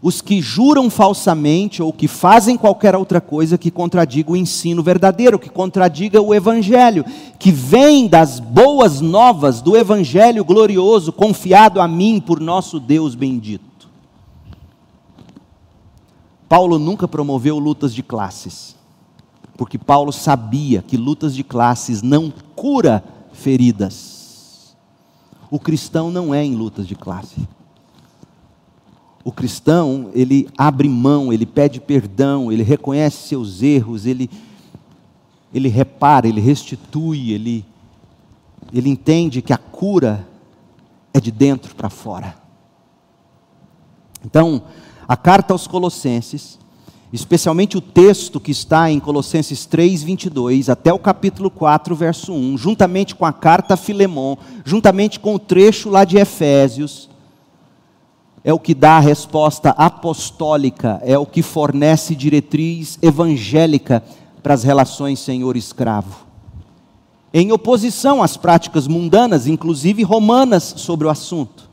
[0.00, 5.36] os que juram falsamente ou que fazem qualquer outra coisa que contradiga o ensino verdadeiro,
[5.36, 7.04] que contradiga o Evangelho,
[7.40, 13.90] que vem das boas novas do Evangelho glorioso, confiado a mim por nosso Deus bendito.
[16.48, 18.83] Paulo nunca promoveu lutas de classes
[19.56, 24.76] porque Paulo sabia que lutas de classes não cura feridas.
[25.50, 27.36] O cristão não é em lutas de classe.
[29.22, 34.28] O cristão, ele abre mão, ele pede perdão, ele reconhece seus erros, ele,
[35.52, 37.64] ele repara, ele restitui, ele,
[38.72, 40.26] ele entende que a cura
[41.12, 42.36] é de dentro para fora.
[44.24, 44.64] Então,
[45.06, 46.58] a carta aos Colossenses
[47.14, 52.58] especialmente o texto que está em Colossenses 3, 22, até o capítulo 4, verso 1,
[52.58, 54.34] juntamente com a carta a Filemon,
[54.64, 57.08] juntamente com o trecho lá de Efésios,
[58.42, 64.02] é o que dá a resposta apostólica, é o que fornece diretriz evangélica
[64.42, 66.26] para as relações senhor-escravo.
[67.32, 71.70] Em oposição às práticas mundanas, inclusive romanas, sobre o assunto.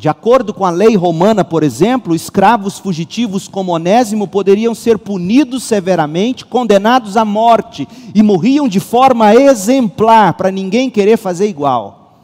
[0.00, 5.62] De acordo com a lei romana, por exemplo, escravos fugitivos como Onésimo poderiam ser punidos
[5.62, 12.14] severamente, condenados à morte e morriam de forma exemplar, para ninguém querer fazer igual.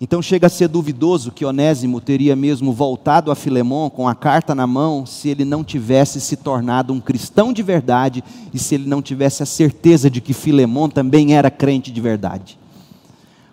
[0.00, 4.54] Então chega a ser duvidoso que Onésimo teria mesmo voltado a Filemão com a carta
[4.54, 8.24] na mão se ele não tivesse se tornado um cristão de verdade
[8.54, 12.58] e se ele não tivesse a certeza de que Filemão também era crente de verdade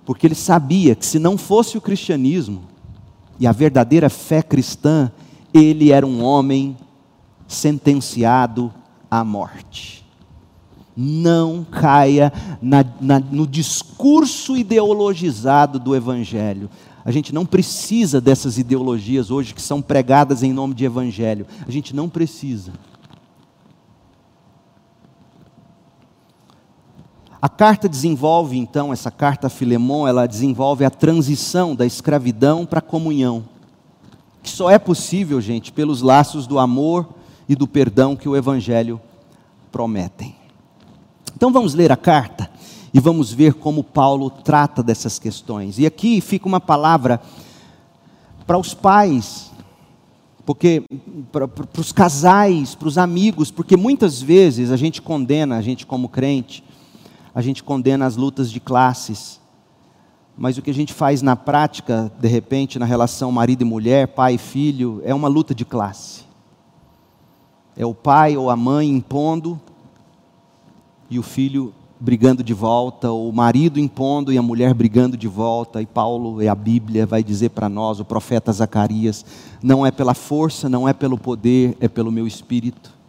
[0.06, 2.64] porque ele sabia que se não fosse o cristianismo
[3.40, 5.12] e a verdadeira fé cristã,
[5.54, 6.78] ele era um homem
[7.48, 8.74] sentenciado
[9.10, 10.04] à morte.
[10.96, 12.32] Não caia
[12.62, 16.70] na, na, no discurso ideologizado do Evangelho.
[17.06, 21.48] A gente não precisa dessas ideologias hoje que são pregadas em nome de Evangelho.
[21.68, 22.72] A gente não precisa.
[27.44, 32.80] A carta desenvolve então, essa carta a Filemon, ela desenvolve a transição da escravidão para
[32.80, 33.44] a comunhão.
[34.42, 37.06] Que só é possível, gente, pelos laços do amor
[37.50, 38.98] e do perdão que o Evangelho
[39.74, 40.38] prometem.
[41.36, 42.50] Então vamos ler a carta
[42.94, 45.78] e vamos ver como Paulo trata dessas questões.
[45.78, 47.20] E aqui fica uma palavra
[48.48, 49.52] para os pais,
[50.46, 50.86] porque
[51.30, 55.86] para, para os casais, para os amigos, porque muitas vezes a gente condena, a gente
[55.86, 56.63] como crente,
[57.34, 59.42] a gente condena as lutas de classes.
[60.38, 64.08] Mas o que a gente faz na prática, de repente, na relação marido e mulher,
[64.08, 66.24] pai e filho, é uma luta de classe.
[67.76, 69.60] É o pai ou a mãe impondo
[71.10, 75.28] e o filho brigando de volta, ou o marido impondo e a mulher brigando de
[75.28, 75.82] volta.
[75.82, 79.26] E Paulo e a Bíblia vai dizer para nós, o profeta Zacarias,
[79.62, 83.03] não é pela força, não é pelo poder, é pelo meu espírito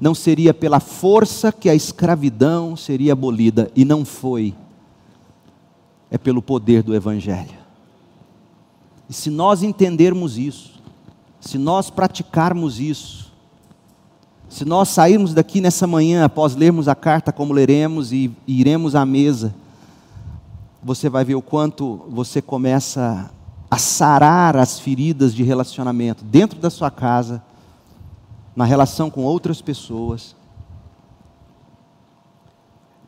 [0.00, 4.54] não seria pela força que a escravidão seria abolida, e não foi.
[6.10, 7.58] É pelo poder do Evangelho.
[9.08, 10.80] E se nós entendermos isso,
[11.40, 13.28] se nós praticarmos isso,
[14.48, 19.04] Se nós sairmos daqui nessa manhã, após lermos a carta como leremos e iremos à
[19.04, 19.54] mesa,
[20.82, 23.30] você vai ver o quanto você começa
[23.70, 27.42] a sarar as feridas de relacionamento dentro da sua casa,
[28.58, 30.34] na relação com outras pessoas.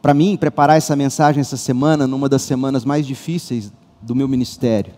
[0.00, 4.94] Para mim, preparar essa mensagem essa semana, numa das semanas mais difíceis do meu ministério,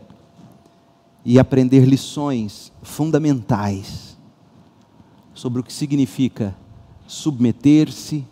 [1.25, 4.19] e aprender lições fundamentais
[5.33, 6.55] sobre o que significa
[7.07, 8.23] submeter-se,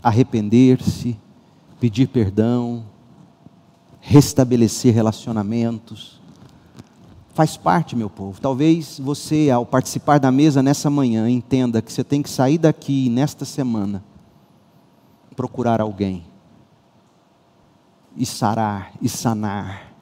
[0.00, 1.18] arrepender-se,
[1.80, 2.84] pedir perdão,
[4.00, 6.15] restabelecer relacionamentos.
[7.36, 8.40] Faz parte, meu povo.
[8.40, 13.10] Talvez você, ao participar da mesa nessa manhã, entenda que você tem que sair daqui
[13.10, 14.02] nesta semana,
[15.36, 16.24] procurar alguém,
[18.16, 19.92] e sarar, e sanar.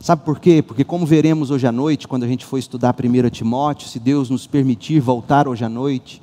[0.00, 0.60] Sabe por quê?
[0.60, 4.28] Porque, como veremos hoje à noite, quando a gente for estudar 1 Timóteo, se Deus
[4.28, 6.20] nos permitir voltar hoje à noite,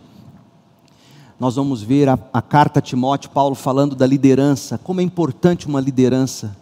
[1.39, 5.65] nós vamos ver a, a carta a Timóteo, Paulo falando da liderança, como é importante
[5.65, 6.57] uma liderança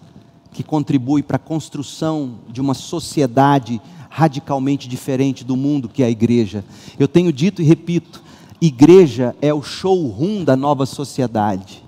[0.55, 6.09] que contribui para a construção de uma sociedade radicalmente diferente do mundo que é a
[6.09, 6.63] igreja.
[6.97, 8.23] Eu tenho dito e repito:
[8.61, 11.83] igreja é o showroom da nova sociedade.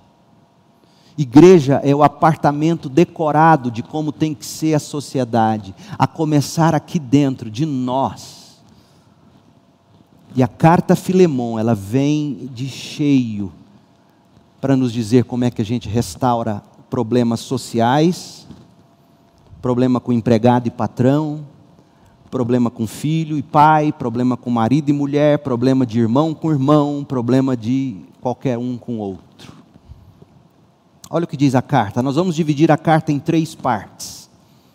[1.18, 7.00] Igreja é o apartamento decorado de como tem que ser a sociedade, a começar aqui
[7.00, 8.62] dentro de nós.
[10.36, 13.50] E a carta Filemon, ela vem de cheio
[14.60, 18.47] para nos dizer como é que a gente restaura problemas sociais,
[19.62, 21.46] problema com empregado e patrão,
[22.30, 27.06] problema com filho e pai, problema com marido e mulher, problema de irmão com irmão,
[27.08, 29.54] problema de qualquer um com outro.
[31.10, 32.04] Olha o que diz a carta.
[32.04, 34.30] Nós vamos dividir a carta em três partes,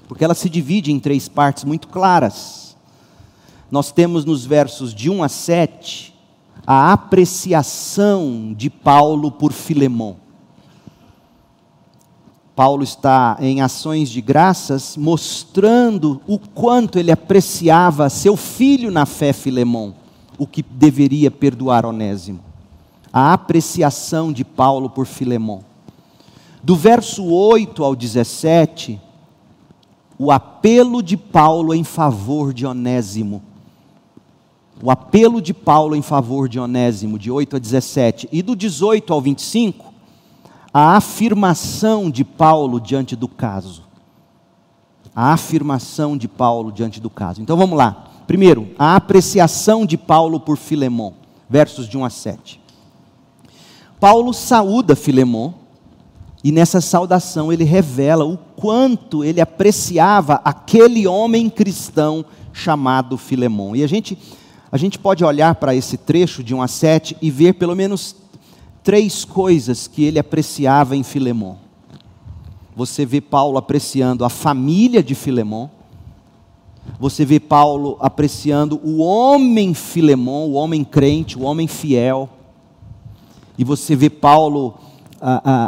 [0.09, 2.77] porque ela se divide em três partes muito claras.
[3.71, 6.13] Nós temos nos versos de 1 a 7
[6.67, 10.22] a apreciação de Paulo por Filemão.
[12.63, 19.33] Paulo está em ações de graças, mostrando o quanto ele apreciava seu filho na fé,
[19.33, 19.93] Filemão,
[20.39, 22.39] o que deveria perdoar Onésimo.
[23.13, 25.65] A apreciação de Paulo por Filemão.
[26.63, 29.01] Do verso 8 ao 17,
[30.17, 33.43] o apelo de Paulo em favor de Onésimo.
[34.81, 38.29] O apelo de Paulo em favor de Onésimo, de 8 a 17.
[38.31, 39.92] E do 18 ao 25,
[40.73, 43.83] a afirmação de Paulo diante do caso.
[45.15, 47.43] A afirmação de Paulo diante do caso.
[47.43, 48.09] Então vamos lá.
[48.27, 51.15] Primeiro, a apreciação de Paulo por Filemão,
[51.51, 52.61] versos de 1 a 7.
[54.01, 55.55] Paulo saúda Filemão
[56.43, 63.77] e nessa saudação ele revela o quanto ele apreciava aquele homem cristão chamado Filemão.
[63.77, 64.19] E a gente,
[64.71, 68.22] a gente pode olhar para esse trecho de 1 a 7 e ver pelo menos
[68.83, 71.59] três coisas que ele apreciava em Filemão.
[72.75, 75.71] Você vê Paulo apreciando a família de Filemão.
[76.99, 82.29] Você vê Paulo apreciando o homem Filemão, o homem crente, o homem fiel.
[83.57, 84.75] E você vê Paulo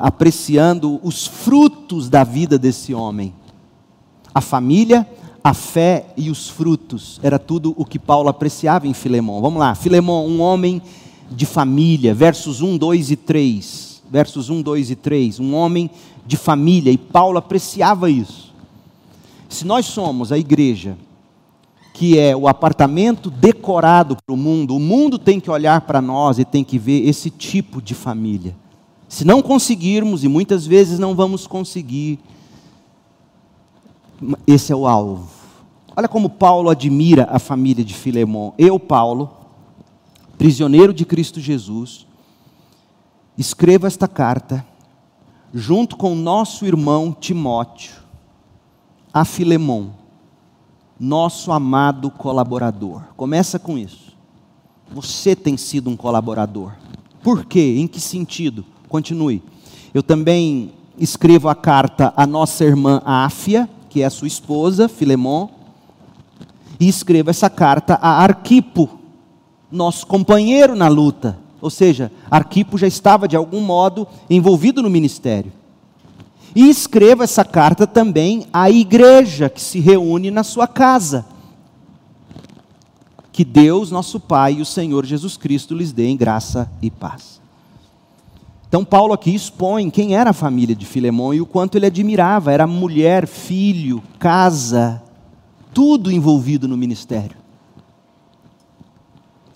[0.02, 3.32] apreciando os frutos da vida desse homem.
[4.34, 5.08] A família,
[5.44, 7.20] a fé e os frutos.
[7.22, 9.40] Era tudo o que Paulo apreciava em Filemão.
[9.40, 10.82] Vamos lá, Filemão, um homem
[11.30, 14.02] de família, versos 1, 2 e 3.
[14.10, 15.40] Versos 1, 2 e 3.
[15.40, 15.90] Um homem
[16.26, 18.52] de família, e Paulo apreciava isso.
[19.48, 20.96] Se nós somos a igreja,
[21.92, 26.38] que é o apartamento decorado para o mundo, o mundo tem que olhar para nós
[26.38, 28.56] e tem que ver esse tipo de família.
[29.08, 32.18] Se não conseguirmos, e muitas vezes não vamos conseguir,
[34.46, 35.28] esse é o alvo.
[35.96, 38.52] Olha como Paulo admira a família de Filemão.
[38.58, 39.30] Eu, Paulo,
[40.38, 42.06] prisioneiro de Cristo Jesus,
[43.36, 44.64] escrevo esta carta,
[45.52, 47.94] junto com nosso irmão Timóteo,
[49.12, 49.94] a Filemão,
[50.98, 53.02] nosso amado colaborador.
[53.16, 54.16] Começa com isso.
[54.92, 56.72] Você tem sido um colaborador.
[57.22, 57.76] Por quê?
[57.78, 58.64] Em que sentido?
[58.88, 59.42] Continue.
[59.92, 65.48] Eu também escrevo a carta à nossa irmã Áfia, que é sua esposa, Filemon,
[66.78, 69.00] e escrevo essa carta a Arquipo,
[69.74, 71.36] nosso companheiro na luta.
[71.60, 75.52] Ou seja, Arquipo já estava de algum modo envolvido no ministério.
[76.54, 81.26] E escrevo essa carta também à igreja que se reúne na sua casa.
[83.32, 87.42] Que Deus, nosso Pai e o Senhor Jesus Cristo lhes dê em graça e paz.
[88.68, 92.52] Então, Paulo aqui expõe quem era a família de Filemão e o quanto ele admirava.
[92.52, 95.02] Era mulher, filho, casa,
[95.72, 97.43] tudo envolvido no ministério.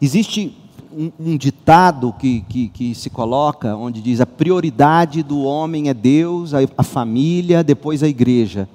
[0.00, 0.56] Existe
[0.92, 5.94] um, um ditado que, que, que, se coloca, onde diz a prioridade do homem é
[5.94, 8.68] Deus, a, a família, depois a igreja.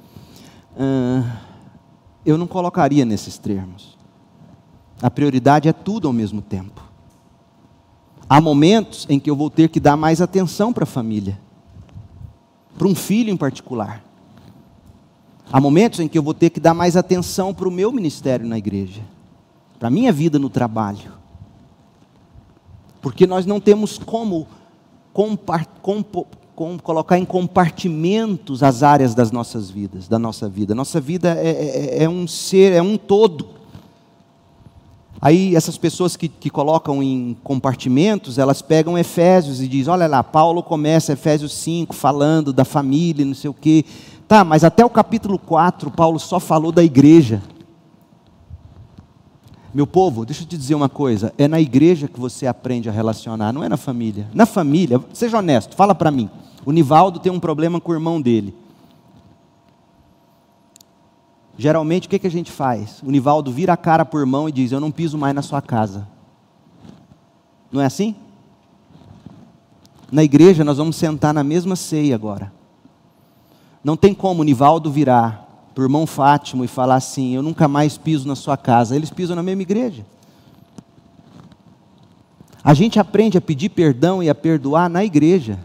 [0.76, 1.26] Uh,
[2.26, 3.98] eu não colocaria nesses termos.
[5.02, 6.82] A prioridade é tudo ao mesmo tempo.
[8.30, 11.40] Há momentos em que eu vou ter que dar mais atenção para a família,
[12.78, 14.04] para um filho em particular.
[15.52, 18.48] Há momentos em que eu vou ter que dar mais atenção para o meu ministério
[18.48, 19.02] na igreja,
[19.84, 21.12] para a minha vida no trabalho.
[23.02, 24.48] Porque nós não temos como
[25.12, 25.38] com,
[26.82, 30.74] colocar em compartimentos as áreas das nossas vidas, da nossa vida.
[30.74, 33.50] Nossa vida é, é, é, é um ser, é um todo.
[35.22, 40.24] Aí essas pessoas que, que colocam em compartimentos, elas pegam Efésios e dizem, olha lá,
[40.24, 43.84] Paulo começa Efésios 5 falando da família, não sei o quê.
[44.30, 47.42] Tá, mas até o capítulo 4, Paulo só falou da igreja.
[49.74, 52.92] Meu povo, deixa eu te dizer uma coisa: é na igreja que você aprende a
[52.92, 54.30] relacionar, não é na família.
[54.34, 56.30] Na família, seja honesto, fala para mim.
[56.64, 58.56] O Nivaldo tem um problema com o irmão dele.
[61.58, 63.02] Geralmente, o que, que a gente faz?
[63.04, 65.42] O Nivaldo vira a cara para o irmão e diz: Eu não piso mais na
[65.42, 66.08] sua casa.
[67.72, 68.16] Não é assim?
[70.12, 72.54] Na igreja, nós vamos sentar na mesma ceia agora.
[73.84, 75.43] Não tem como o Nivaldo virar
[75.74, 78.96] para o irmão Fátimo e falar assim: Eu nunca mais piso na sua casa.
[78.96, 80.06] Eles pisam na mesma igreja.
[82.64, 85.60] A gente aprende a pedir perdão e a perdoar na igreja.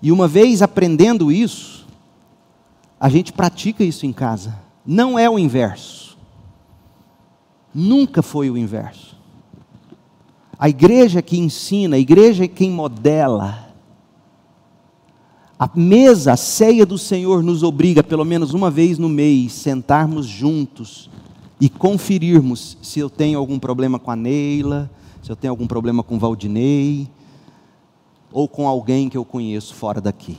[0.00, 1.86] E uma vez aprendendo isso,
[3.00, 4.56] a gente pratica isso em casa.
[4.84, 6.16] Não é o inverso.
[7.74, 9.16] Nunca foi o inverso.
[10.58, 13.65] A igreja que ensina, a igreja é quem modela.
[15.58, 20.26] A mesa, a ceia do Senhor nos obriga, pelo menos uma vez no mês, sentarmos
[20.26, 21.08] juntos
[21.58, 24.90] e conferirmos se eu tenho algum problema com a Neila,
[25.22, 27.08] se eu tenho algum problema com Valdinei,
[28.30, 30.36] ou com alguém que eu conheço fora daqui.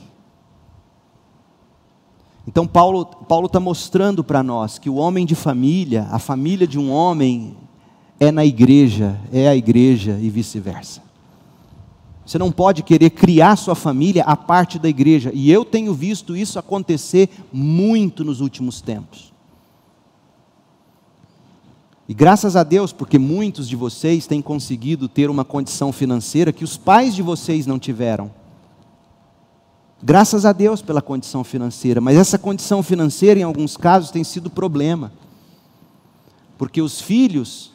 [2.46, 3.08] Então Paulo
[3.44, 7.56] está mostrando para nós que o homem de família, a família de um homem
[8.20, 11.07] é na igreja, é a igreja e vice-versa.
[12.28, 16.36] Você não pode querer criar sua família a parte da igreja, e eu tenho visto
[16.36, 19.32] isso acontecer muito nos últimos tempos.
[22.06, 26.64] E graças a Deus, porque muitos de vocês têm conseguido ter uma condição financeira que
[26.64, 28.30] os pais de vocês não tiveram.
[30.02, 34.50] Graças a Deus pela condição financeira, mas essa condição financeira, em alguns casos, tem sido
[34.50, 35.10] problema.
[36.58, 37.72] Porque os filhos,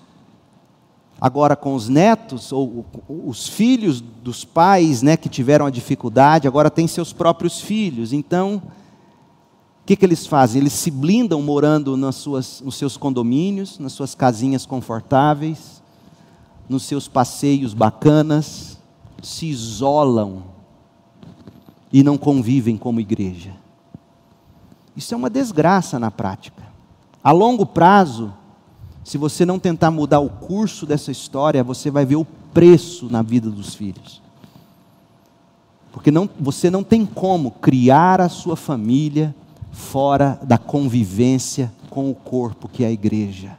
[1.24, 6.70] agora com os netos, ou os filhos dos pais né, que tiveram a dificuldade, agora
[6.70, 8.12] têm seus próprios filhos.
[8.12, 10.60] Então, o que, que eles fazem?
[10.60, 15.82] Eles se blindam morando nas suas, nos seus condomínios, nas suas casinhas confortáveis,
[16.68, 18.78] nos seus passeios bacanas,
[19.22, 20.44] se isolam
[21.90, 23.54] e não convivem como igreja.
[24.94, 26.64] Isso é uma desgraça na prática.
[27.24, 28.34] A longo prazo,
[29.04, 33.22] se você não tentar mudar o curso dessa história, você vai ver o preço na
[33.22, 34.22] vida dos filhos.
[35.92, 39.36] Porque não, você não tem como criar a sua família
[39.72, 43.58] fora da convivência com o corpo que é a igreja.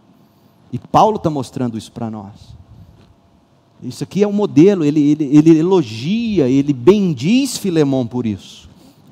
[0.72, 2.55] E Paulo está mostrando isso para nós.
[3.82, 8.64] Isso aqui é um modelo, ele, ele, ele elogia, ele bendiz Filemão por isso.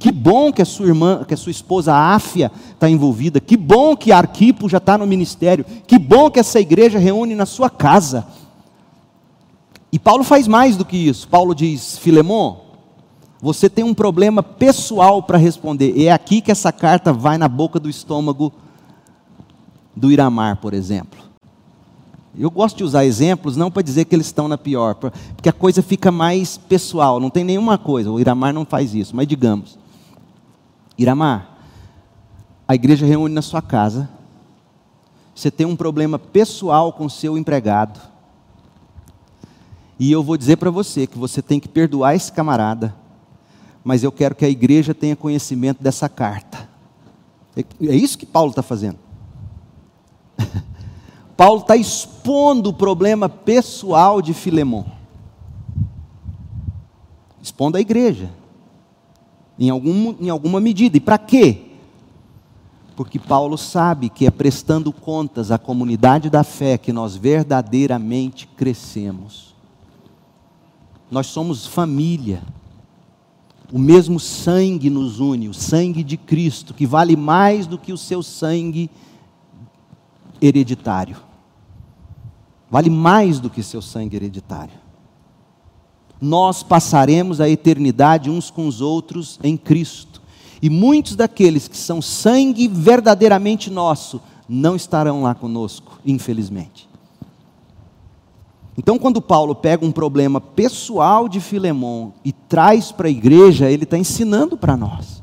[0.02, 3.38] Que bom que a sua irmã, que a sua esposa Áfia está envolvida.
[3.40, 5.64] Que bom que Arquipo já está no ministério.
[5.86, 8.26] Que bom que essa igreja reúne na sua casa.
[9.92, 11.28] E Paulo faz mais do que isso.
[11.28, 12.62] Paulo diz: Filemão,
[13.40, 15.96] você tem um problema pessoal para responder.
[15.96, 18.52] E é aqui que essa carta vai na boca do estômago
[19.94, 21.20] do Iramar, por exemplo.
[22.36, 25.52] Eu gosto de usar exemplos não para dizer que eles estão na pior, porque a
[25.52, 28.10] coisa fica mais pessoal, não tem nenhuma coisa.
[28.10, 29.80] O Iramar não faz isso, mas digamos.
[30.96, 31.48] Iramar,
[32.66, 34.08] a igreja reúne na sua casa.
[35.34, 38.00] Você tem um problema pessoal com seu empregado.
[39.98, 42.94] E eu vou dizer para você que você tem que perdoar esse camarada
[43.84, 46.68] mas eu quero que a igreja tenha conhecimento dessa carta.
[47.56, 48.98] É, é isso que Paulo está fazendo.
[51.36, 54.86] Paulo está expondo o problema pessoal de Filemão.
[57.42, 58.30] Expondo a igreja.
[59.58, 60.96] Em, algum, em alguma medida.
[60.96, 61.72] E para quê?
[62.96, 69.54] Porque Paulo sabe que é prestando contas à comunidade da fé que nós verdadeiramente crescemos.
[71.10, 72.42] Nós somos família.
[73.72, 77.98] O mesmo sangue nos une, o sangue de Cristo, que vale mais do que o
[77.98, 78.90] seu sangue
[80.40, 81.16] hereditário.
[82.70, 84.81] vale mais do que seu sangue hereditário.
[86.24, 90.22] Nós passaremos a eternidade uns com os outros em Cristo.
[90.62, 96.88] E muitos daqueles que são sangue verdadeiramente nosso não estarão lá conosco, infelizmente.
[98.78, 103.82] Então, quando Paulo pega um problema pessoal de Filemão e traz para a igreja, ele
[103.82, 105.21] está ensinando para nós.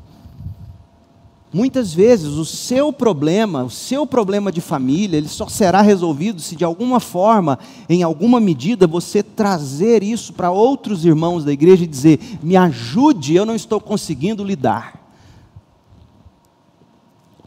[1.51, 6.55] Muitas vezes o seu problema, o seu problema de família, ele só será resolvido se
[6.55, 7.57] de alguma forma,
[7.89, 13.33] em alguma medida, você trazer isso para outros irmãos da igreja e dizer: me ajude,
[13.33, 14.99] eu não estou conseguindo lidar.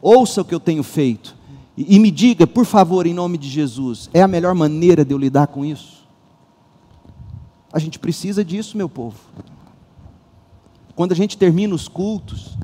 [0.01, 1.37] Ouça o que eu tenho feito
[1.77, 5.19] e, me diga, por favor, em nome de Jesus, é a melhor maneira de eu
[5.19, 6.03] lidar com isso?
[7.73, 9.17] A gente precisa disso, meu povo.
[10.95, 12.59] Quando a gente termina os cultos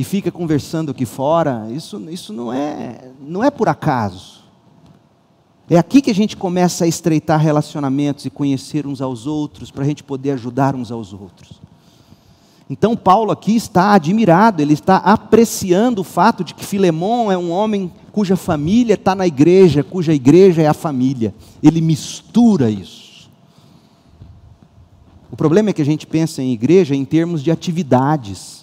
[0.00, 4.40] e fica conversando aqui fora, isso, isso não, é, não é por acaso.
[5.68, 9.84] É aqui que a gente começa a estreitar relacionamentos e conhecer uns aos outros, para
[9.84, 11.60] a gente poder ajudar uns aos outros.
[12.70, 17.50] Então, Paulo aqui está admirado, ele está apreciando o fato de que Filemão é um
[17.50, 21.34] homem cuja família está na igreja, cuja igreja é a família.
[21.62, 23.28] Ele mistura isso.
[25.30, 28.60] O problema é que a gente pensa em igreja em termos de atividades,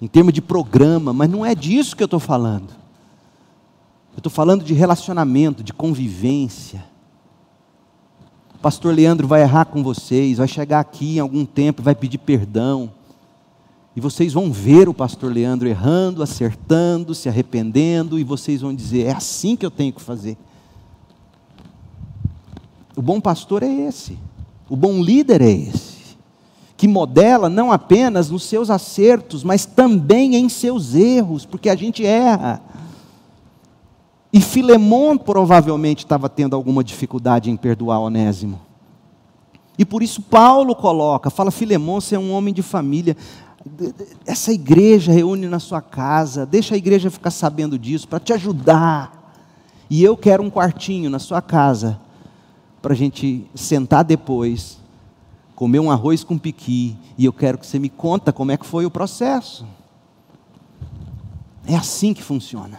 [0.00, 2.70] em termos de programa, mas não é disso que eu estou falando.
[4.12, 6.84] Eu estou falando de relacionamento, de convivência
[8.66, 12.90] pastor Leandro vai errar com vocês, vai chegar aqui em algum tempo, vai pedir perdão.
[13.94, 19.06] E vocês vão ver o pastor Leandro errando, acertando, se arrependendo, e vocês vão dizer:
[19.06, 20.36] é assim que eu tenho que fazer.
[22.96, 24.18] O bom pastor é esse,
[24.68, 25.95] o bom líder é esse,
[26.76, 32.04] que modela não apenas nos seus acertos, mas também em seus erros, porque a gente
[32.04, 32.60] erra.
[34.32, 38.60] E Filemon provavelmente estava tendo alguma dificuldade em perdoar Onésimo.
[39.78, 43.16] E por isso Paulo coloca, fala: Filemon, você é um homem de família.
[44.26, 49.34] Essa igreja reúne na sua casa, deixa a igreja ficar sabendo disso, para te ajudar.
[49.88, 51.98] E eu quero um quartinho na sua casa,
[52.82, 54.78] para a gente sentar depois,
[55.56, 58.66] comer um arroz com piqui, e eu quero que você me conta como é que
[58.66, 59.66] foi o processo.
[61.66, 62.78] É assim que funciona.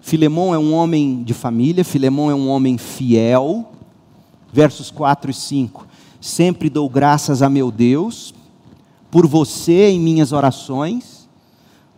[0.00, 3.72] Filemão é um homem de família, Filemão é um homem fiel.
[4.52, 5.88] Versos 4 e 5.
[6.20, 8.32] Sempre dou graças a meu Deus
[9.10, 11.28] por você em minhas orações,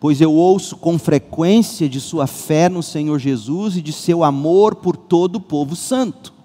[0.00, 4.76] pois eu ouço com frequência de sua fé no Senhor Jesus e de seu amor
[4.76, 6.37] por todo o povo santo.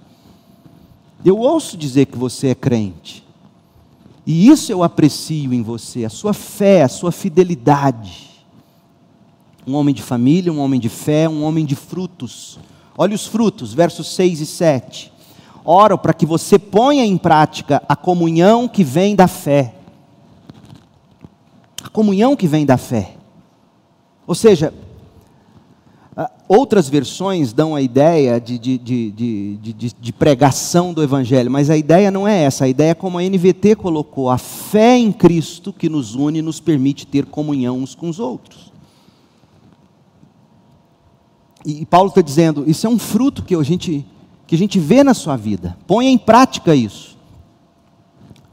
[1.24, 3.24] Eu ouço dizer que você é crente.
[4.26, 8.34] E isso eu aprecio em você, a sua fé, a sua fidelidade
[9.66, 12.60] um homem de família, um homem de fé, um homem de frutos.
[12.98, 15.14] Olha os frutos, versos 6 e 7.
[15.66, 19.74] Oro para que você ponha em prática a comunhão que vem da fé.
[21.84, 23.16] A comunhão que vem da fé.
[24.28, 24.74] Ou seja,
[26.48, 29.58] outras versões dão a ideia de, de, de,
[30.00, 32.66] de, pregação do Evangelho, mas a ideia não é essa.
[32.66, 36.60] A ideia é como a NVT colocou: a fé em Cristo que nos une nos
[36.60, 38.72] permite ter comunhão uns com os outros.
[41.66, 44.06] E Paulo está dizendo: isso é um fruto que a, gente,
[44.46, 45.78] que a gente vê na sua vida.
[45.88, 47.18] Ponha em prática isso.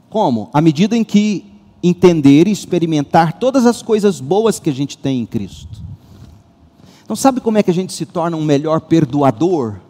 [0.09, 0.49] Como?
[0.51, 1.45] À medida em que
[1.83, 5.80] entender e experimentar todas as coisas boas que a gente tem em Cristo.
[7.11, 9.81] Então, sabe como é que a gente se torna um melhor perdoador?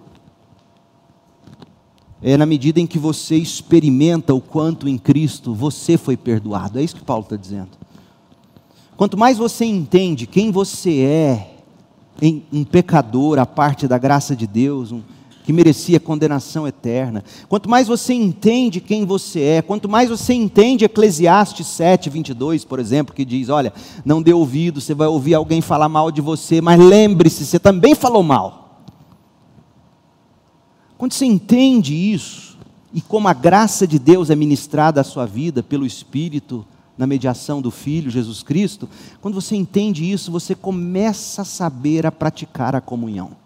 [2.20, 6.80] É na medida em que você experimenta o quanto em Cristo você foi perdoado.
[6.80, 7.70] É isso que Paulo está dizendo.
[8.98, 11.58] Quanto mais você entende quem você é,
[12.52, 15.04] um pecador à parte da graça de Deus, um,
[15.44, 17.24] que merecia condenação eterna.
[17.50, 22.80] Quanto mais você entende quem você é, quanto mais você entende Eclesiastes 7, 22, por
[22.80, 23.74] exemplo, que diz: Olha,
[24.06, 27.96] não dê ouvido, você vai ouvir alguém falar mal de você, mas lembre-se, você também
[27.96, 28.86] falou mal.
[30.98, 32.58] Quando você entende isso,
[32.94, 36.66] e como a graça de Deus é ministrada à sua vida pelo Espírito,
[36.98, 38.88] na mediação do Filho Jesus Cristo,
[39.20, 43.41] quando você entende isso, você começa a saber a praticar a comunhão.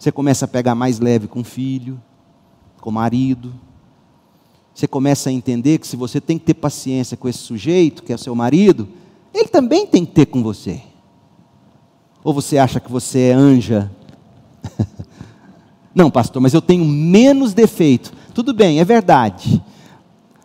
[0.00, 2.00] Você começa a pegar mais leve com o filho,
[2.80, 3.52] com o marido.
[4.74, 8.10] Você começa a entender que se você tem que ter paciência com esse sujeito, que
[8.10, 8.88] é o seu marido,
[9.34, 10.80] ele também tem que ter com você.
[12.24, 13.92] Ou você acha que você é anja?
[15.94, 18.10] Não, pastor, mas eu tenho menos defeito.
[18.32, 19.62] Tudo bem, é verdade.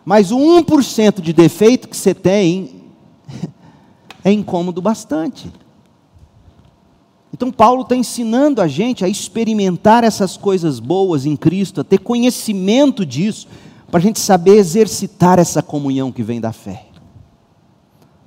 [0.04, 2.82] Mas o 1% de defeito que você tem
[4.22, 5.50] é incômodo bastante.
[7.32, 11.98] Então, Paulo está ensinando a gente a experimentar essas coisas boas em Cristo, a ter
[11.98, 13.48] conhecimento disso,
[13.90, 16.86] para a gente saber exercitar essa comunhão que vem da fé.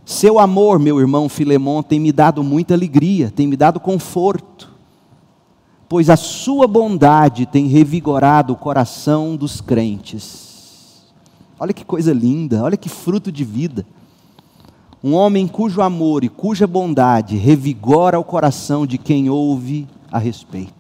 [0.06, 4.72] Seu amor, meu irmão Filemão, tem me dado muita alegria, tem me dado conforto,
[5.88, 11.06] pois a sua bondade tem revigorado o coração dos crentes.
[11.60, 13.86] Olha que coisa linda, olha que fruto de vida
[15.04, 20.74] um homem cujo amor e cuja bondade revigora o coração de quem ouve a respeito.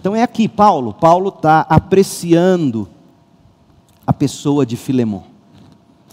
[0.00, 0.92] Então é aqui, Paulo.
[0.92, 2.88] Paulo está apreciando
[4.06, 5.24] a pessoa de Filemão.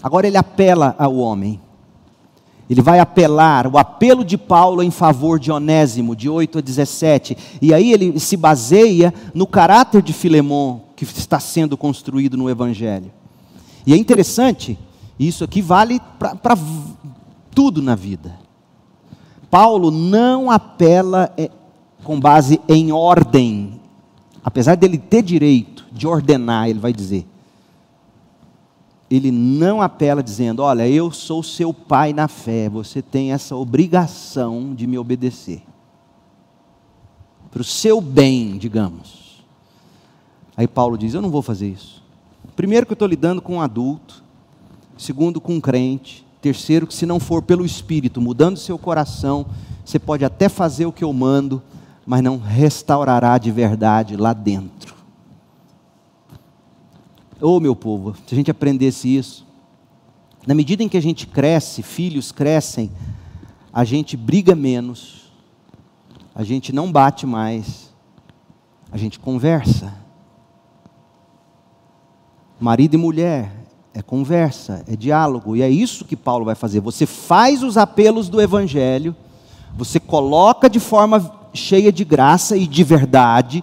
[0.02, 1.60] Agora ele apela ao homem.
[2.70, 7.36] Ele vai apelar, o apelo de Paulo em favor de Onésimo, de 8 a 17.
[7.60, 13.10] E aí ele se baseia no caráter de Filemão que está sendo construído no Evangelho.
[13.86, 14.78] E é interessante
[15.26, 16.56] isso aqui vale para
[17.54, 18.38] tudo na vida.
[19.50, 21.50] Paulo não apela é,
[22.02, 23.80] com base em ordem,
[24.42, 27.26] apesar dele ter direito de ordenar, ele vai dizer.
[29.10, 34.74] Ele não apela dizendo: Olha, eu sou seu pai na fé, você tem essa obrigação
[34.74, 35.62] de me obedecer.
[37.50, 39.44] Para o seu bem, digamos.
[40.56, 42.02] Aí Paulo diz: Eu não vou fazer isso.
[42.56, 44.21] Primeiro, que eu estou lidando com um adulto
[45.02, 49.46] segundo, com um crente, terceiro, que se não for pelo Espírito, mudando seu coração,
[49.84, 51.62] você pode até fazer o que eu mando,
[52.06, 54.94] mas não restaurará de verdade lá dentro.
[57.40, 59.44] Ô oh, meu povo, se a gente aprendesse isso,
[60.46, 62.90] na medida em que a gente cresce, filhos crescem,
[63.72, 65.32] a gente briga menos,
[66.34, 67.92] a gente não bate mais,
[68.90, 69.92] a gente conversa.
[72.60, 73.61] Marido e mulher,
[73.94, 76.80] é conversa, é diálogo, e é isso que Paulo vai fazer.
[76.80, 79.14] Você faz os apelos do Evangelho,
[79.76, 83.62] você coloca de forma cheia de graça e de verdade,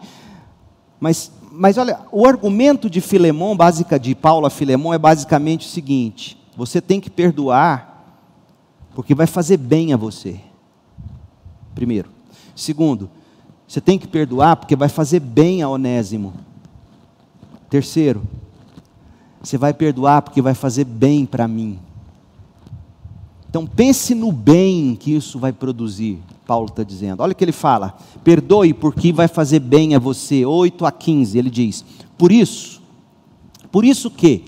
[1.00, 5.70] mas, mas olha, o argumento de Filemão, básica de Paulo a Filemão, é basicamente o
[5.70, 8.06] seguinte: você tem que perdoar,
[8.94, 10.40] porque vai fazer bem a você.
[11.74, 12.10] Primeiro.
[12.56, 13.10] Segundo,
[13.66, 16.34] você tem que perdoar, porque vai fazer bem a Onésimo.
[17.70, 18.24] Terceiro,
[19.42, 21.80] você vai perdoar porque vai fazer bem para mim.
[23.50, 27.22] Então pense no bem que isso vai produzir, Paulo está dizendo.
[27.24, 30.46] Olha o que ele fala: perdoe porque vai fazer bem a você.
[30.46, 31.84] 8 a 15, ele diz:
[32.18, 32.80] Por isso,
[33.72, 34.44] por isso que,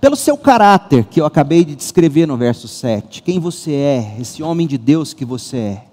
[0.00, 4.42] pelo seu caráter que eu acabei de descrever no verso 7, quem você é, esse
[4.42, 5.84] homem de Deus que você é,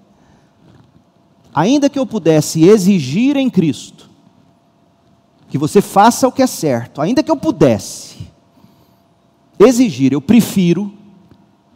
[1.54, 4.09] ainda que eu pudesse exigir em Cristo
[5.50, 8.30] que você faça o que é certo, ainda que eu pudesse
[9.58, 10.92] exigir, eu prefiro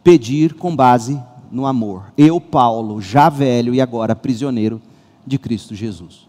[0.03, 1.21] pedir com base
[1.51, 2.13] no amor.
[2.17, 4.81] Eu, Paulo, já velho e agora prisioneiro
[5.27, 6.25] de Cristo Jesus.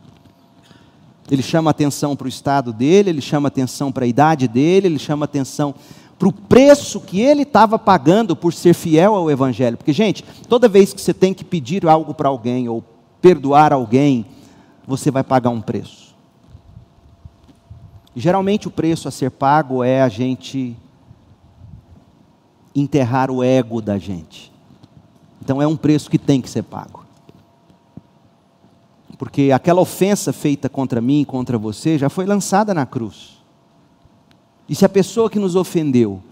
[1.31, 4.99] Ele chama atenção para o estado dele, ele chama atenção para a idade dele, ele
[4.99, 5.75] chama atenção
[6.19, 9.77] para o preço que ele estava pagando por ser fiel ao Evangelho.
[9.77, 12.83] Porque, gente, toda vez que você tem que pedir algo para alguém ou
[13.21, 14.25] perdoar alguém,
[14.87, 16.06] você vai pagar um preço.
[18.19, 20.75] Geralmente o preço a ser pago é a gente
[22.75, 24.51] enterrar o ego da gente.
[25.43, 27.05] Então é um preço que tem que ser pago.
[29.19, 33.37] Porque aquela ofensa feita contra mim, contra você, já foi lançada na cruz.
[34.67, 36.23] E se a pessoa que nos ofendeu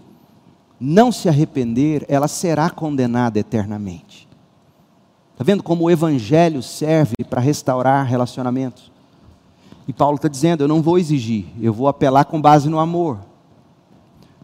[0.79, 4.27] não se arrepender, ela será condenada eternamente.
[5.33, 8.94] Está vendo como o Evangelho serve para restaurar relacionamentos?
[9.87, 13.19] E Paulo está dizendo: eu não vou exigir, eu vou apelar com base no amor.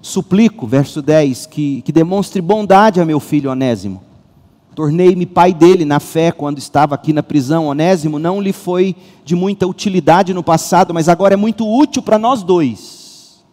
[0.02, 4.02] Suplico, verso 10, que, que demonstre bondade a meu filho Onésimo.
[4.74, 7.68] Tornei-me pai dele na fé quando estava aqui na prisão.
[7.68, 12.18] Onésimo não lhe foi de muita utilidade no passado, mas agora é muito útil para
[12.18, 13.44] nós dois.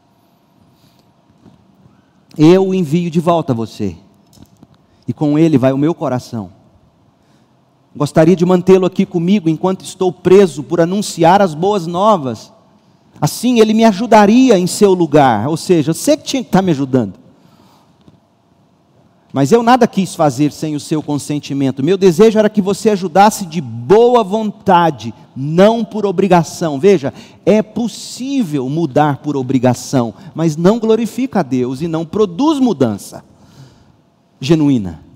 [2.36, 3.96] Eu o envio de volta a você,
[5.08, 6.57] e com ele vai o meu coração.
[7.98, 12.52] Gostaria de mantê-lo aqui comigo enquanto estou preso por anunciar as boas novas.
[13.20, 15.48] Assim ele me ajudaria em seu lugar.
[15.48, 17.14] Ou seja, você que tinha que estar me ajudando.
[19.32, 21.82] Mas eu nada quis fazer sem o seu consentimento.
[21.82, 26.78] Meu desejo era que você ajudasse de boa vontade, não por obrigação.
[26.78, 27.12] Veja,
[27.44, 33.24] é possível mudar por obrigação, mas não glorifica a Deus e não produz mudança
[34.40, 35.07] genuína.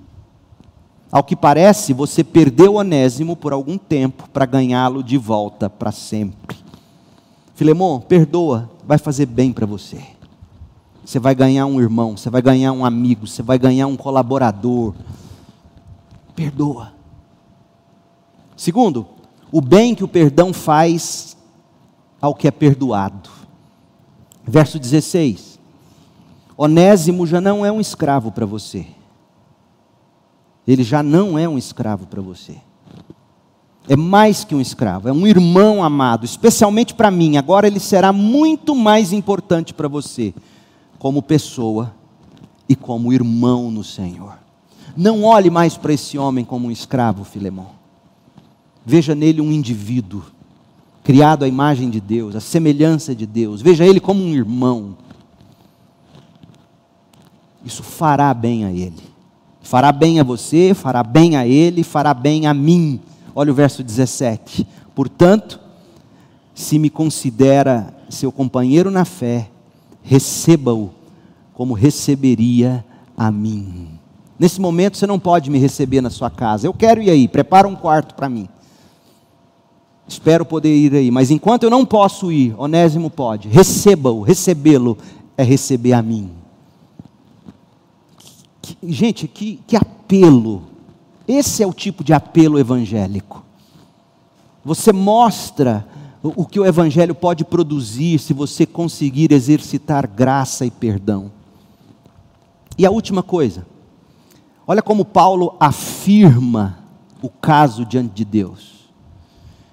[1.13, 6.57] Ao que parece, você perdeu Onésimo por algum tempo para ganhá-lo de volta para sempre.
[7.55, 10.03] Filemão, perdoa, vai fazer bem para você.
[11.05, 14.95] Você vai ganhar um irmão, você vai ganhar um amigo, você vai ganhar um colaborador.
[16.35, 16.95] Perdoa.
[18.57, 19.07] Segundo,
[19.51, 21.37] o bem que o perdão faz
[22.23, 23.29] ao que é perdoado.
[24.45, 25.59] Verso 16:
[26.57, 28.87] Onésimo já não é um escravo para você.
[30.67, 32.57] Ele já não é um escravo para você.
[33.89, 37.37] É mais que um escravo, é um irmão amado, especialmente para mim.
[37.37, 40.33] Agora ele será muito mais importante para você,
[40.99, 41.93] como pessoa
[42.69, 44.39] e como irmão no Senhor.
[44.97, 47.71] Não olhe mais para esse homem como um escravo, Filemão.
[48.87, 50.23] Veja nele um indivíduo,
[51.03, 53.61] criado à imagem de Deus, à semelhança de Deus.
[53.61, 54.97] Veja ele como um irmão.
[57.65, 59.12] Isso fará bem a ele.
[59.63, 63.01] Fará bem a você, fará bem a ele, fará bem a mim
[63.35, 64.67] Olha o verso 17.
[64.95, 65.59] Portanto,
[66.55, 69.49] se me considera seu companheiro na fé,
[70.03, 70.91] receba-o
[71.55, 72.85] como receberia
[73.17, 73.89] a mim.
[74.39, 76.67] Nesse momento você não pode me receber na sua casa.
[76.67, 78.49] Eu quero ir aí, prepara um quarto para mim.
[80.07, 83.49] Espero poder ir aí, mas enquanto eu não posso ir, Onésimo pode.
[83.49, 84.99] Receba-o, recebê-lo
[85.39, 86.31] é receber a mim.
[88.63, 90.73] Que, gente, que, que apelo
[91.27, 93.45] esse é o tipo de apelo evangélico.
[94.65, 95.87] Você mostra
[96.23, 101.33] o que o Evangelho pode produzir se você conseguir exercitar graça e perdão.
[102.79, 103.67] E a última coisa,
[104.67, 106.79] olha como Paulo afirma
[107.21, 108.83] o caso diante de Deus.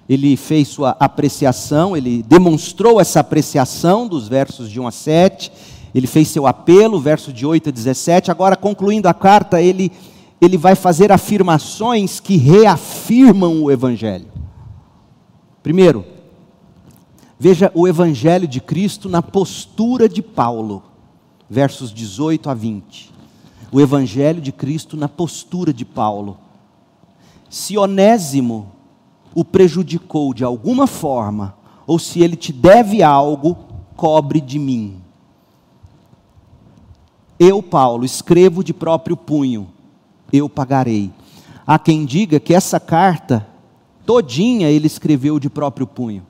[0.08, 5.52] Ele fez sua apreciação, ele demonstrou essa apreciação dos versos de 1 a 7,
[5.94, 8.30] ele fez seu apelo, verso de 8 a 17.
[8.30, 9.90] Agora, concluindo a carta, ele
[10.40, 14.26] ele vai fazer afirmações que reafirmam o Evangelho.
[15.62, 16.04] Primeiro,
[17.38, 20.82] veja o Evangelho de Cristo na postura de Paulo,
[21.48, 23.12] versos 18 a 20.
[23.70, 26.38] O Evangelho de Cristo na postura de Paulo.
[27.50, 28.72] Se Onésimo
[29.34, 31.54] o prejudicou de alguma forma,
[31.86, 33.58] ou se ele te deve algo,
[33.94, 34.96] cobre de mim.
[37.40, 39.66] Eu, Paulo, escrevo de próprio punho
[40.32, 41.10] eu pagarei.
[41.66, 43.46] Há quem diga que essa carta,
[44.04, 46.22] todinha, ele escreveu de próprio punho.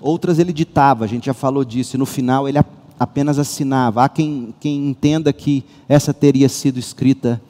[0.00, 2.58] Outras ele ditava, a gente já falou disso, e no final ele
[2.98, 4.04] apenas assinava.
[4.04, 7.40] Há quem, quem entenda que essa teria sido escrita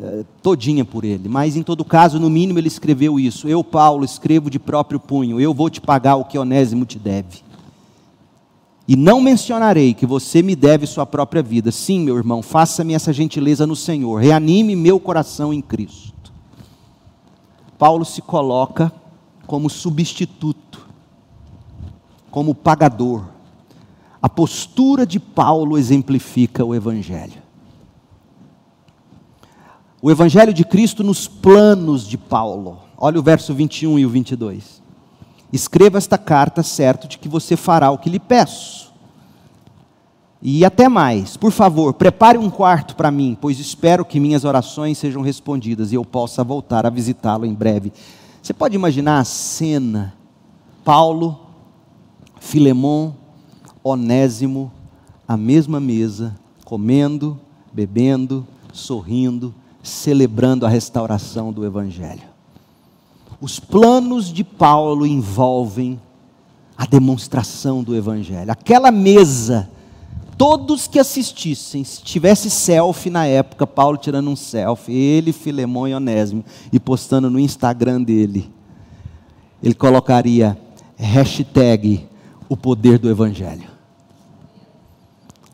[0.00, 3.48] eh, todinha por ele, mas em todo caso, no mínimo ele escreveu isso.
[3.48, 7.43] Eu, Paulo, escrevo de próprio punho, eu vou te pagar o que Onésimo te deve.
[8.86, 11.72] E não mencionarei que você me deve sua própria vida.
[11.72, 14.20] Sim, meu irmão, faça-me essa gentileza no Senhor.
[14.20, 16.32] Reanime meu coração em Cristo.
[17.78, 18.92] Paulo se coloca
[19.46, 20.86] como substituto,
[22.30, 23.24] como pagador.
[24.20, 27.42] A postura de Paulo exemplifica o Evangelho.
[30.00, 32.78] O Evangelho de Cristo nos planos de Paulo.
[32.98, 34.83] Olha o verso 21 e o 22.
[35.52, 38.92] Escreva esta carta certo de que você fará o que lhe peço.
[40.46, 44.98] E até mais, por favor, prepare um quarto para mim, pois espero que minhas orações
[44.98, 47.92] sejam respondidas e eu possa voltar a visitá-lo em breve.
[48.42, 50.14] Você pode imaginar a cena:
[50.84, 51.40] Paulo,
[52.38, 53.12] Filemon,
[53.82, 54.70] Onésimo,
[55.26, 57.40] a mesma mesa, comendo,
[57.72, 62.33] bebendo, sorrindo, celebrando a restauração do Evangelho.
[63.44, 66.00] Os planos de Paulo envolvem
[66.78, 68.50] a demonstração do Evangelho.
[68.50, 69.68] Aquela mesa,
[70.38, 75.92] todos que assistissem, se tivesse selfie na época, Paulo tirando um selfie, ele, Filemão e
[75.92, 76.42] Onésimo,
[76.72, 78.50] e postando no Instagram dele,
[79.62, 80.56] ele colocaria
[80.96, 82.08] hashtag
[82.48, 83.68] o poder do Evangelho.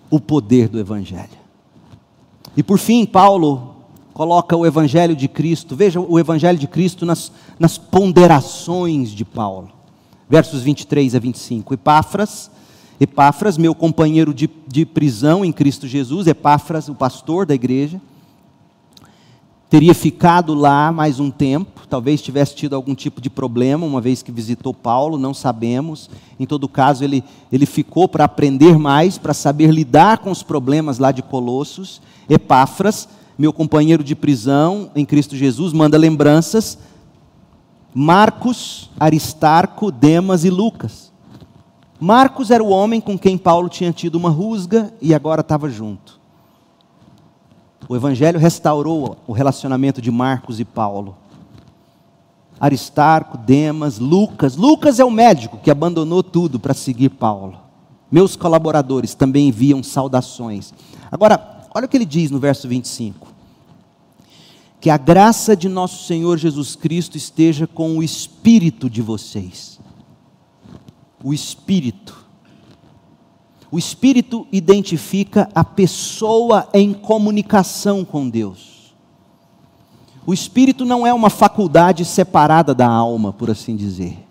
[0.09, 1.41] O poder do Evangelho.
[2.57, 3.71] E por fim, Paulo
[4.21, 9.71] coloca o Evangelho de Cristo, veja o Evangelho de Cristo nas, nas ponderações de Paulo.
[10.31, 11.75] Versos 23 a 25.
[11.75, 12.51] Epáfras,
[12.99, 18.01] Epáfras, meu companheiro de, de prisão em Cristo Jesus, Epáfras, o pastor da igreja,
[19.69, 24.23] teria ficado lá mais um tempo, talvez tivesse tido algum tipo de problema, uma vez
[24.23, 26.09] que visitou Paulo, não sabemos.
[26.39, 30.99] Em todo caso, ele, ele ficou para aprender mais, para saber lidar com os problemas
[30.99, 32.01] lá de Colossos.
[32.29, 33.09] Epáfras,
[33.39, 36.79] meu companheiro de prisão em Cristo Jesus, manda lembranças.
[37.95, 41.11] Marcos, Aristarco, Demas e Lucas.
[41.99, 46.21] Marcos era o homem com quem Paulo tinha tido uma rusga e agora estava junto.
[47.89, 51.17] O Evangelho restaurou o relacionamento de Marcos e Paulo.
[52.61, 54.55] Aristarco, Demas, Lucas.
[54.55, 57.59] Lucas é o médico que abandonou tudo para seguir Paulo.
[58.11, 60.73] Meus colaboradores também enviam saudações.
[61.11, 63.30] Agora, olha o que ele diz no verso 25
[64.81, 69.79] Que a graça de nosso Senhor Jesus Cristo esteja com o espírito de vocês.
[71.23, 72.27] O espírito.
[73.71, 78.95] O espírito identifica a pessoa em comunicação com Deus.
[80.27, 84.27] O espírito não é uma faculdade separada da alma, por assim dizer.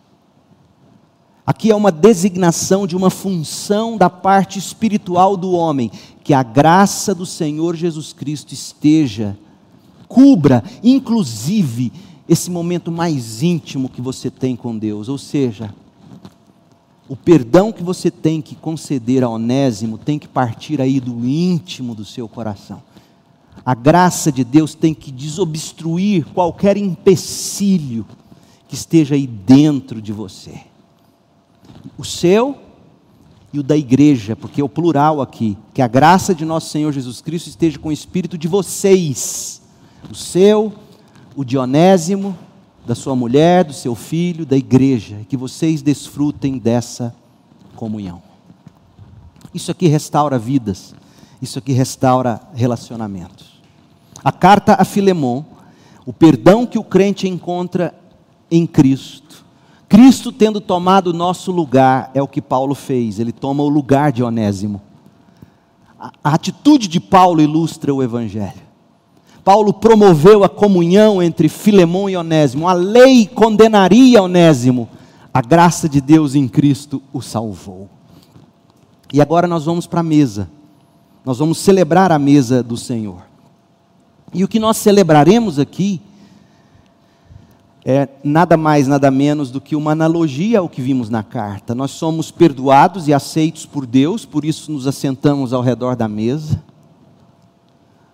[1.45, 5.91] Aqui é uma designação de uma função da parte espiritual do homem,
[6.23, 9.37] que a graça do Senhor Jesus Cristo esteja,
[10.09, 11.93] cubra, inclusive,
[12.27, 15.73] esse momento mais íntimo que você tem com Deus, ou seja,
[17.07, 21.95] o perdão que você tem que conceder a Onésimo tem que partir aí do íntimo
[21.95, 22.81] do seu coração.
[23.65, 28.05] A graça de Deus tem que desobstruir qualquer empecilho
[28.67, 30.61] que esteja aí dentro de você.
[31.97, 32.57] O seu
[33.51, 35.57] e o da igreja, porque é o plural aqui.
[35.73, 39.61] Que a graça de nosso Senhor Jesus Cristo esteja com o espírito de vocês.
[40.09, 40.73] O seu,
[41.35, 42.37] o de Onésimo,
[42.85, 47.15] da sua mulher, do seu filho, da igreja, que vocês desfrutem dessa
[47.75, 48.21] comunhão.
[49.53, 50.93] Isso aqui restaura vidas,
[51.41, 53.59] isso aqui restaura relacionamentos.
[54.23, 55.43] A carta a Filemon,
[56.05, 57.93] o perdão que o crente encontra
[58.49, 59.45] em Cristo.
[59.87, 64.11] Cristo tendo tomado o nosso lugar, é o que Paulo fez, ele toma o lugar
[64.11, 64.81] de Onésimo.
[65.99, 68.68] A, a atitude de Paulo ilustra o Evangelho.
[69.49, 72.67] Paulo promoveu a comunhão entre Filemão e Onésimo.
[72.67, 74.87] A lei condenaria Onésimo.
[75.33, 77.89] A graça de Deus em Cristo o salvou.
[79.11, 80.47] E agora nós vamos para a mesa.
[81.25, 83.23] Nós vamos celebrar a mesa do Senhor.
[84.35, 85.99] E o que nós celebraremos aqui
[87.83, 91.73] é nada mais, nada menos do que uma analogia ao que vimos na carta.
[91.73, 96.68] Nós somos perdoados e aceitos por Deus, por isso nos assentamos ao redor da mesa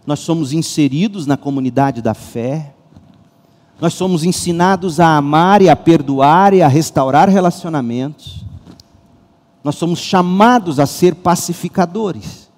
[0.05, 2.73] nós somos inseridos na comunidade da fé,
[3.79, 8.45] nós somos ensinados a amar e a perdoar e a restaurar relacionamentos,
[9.63, 12.49] nós somos chamados a ser pacificadores.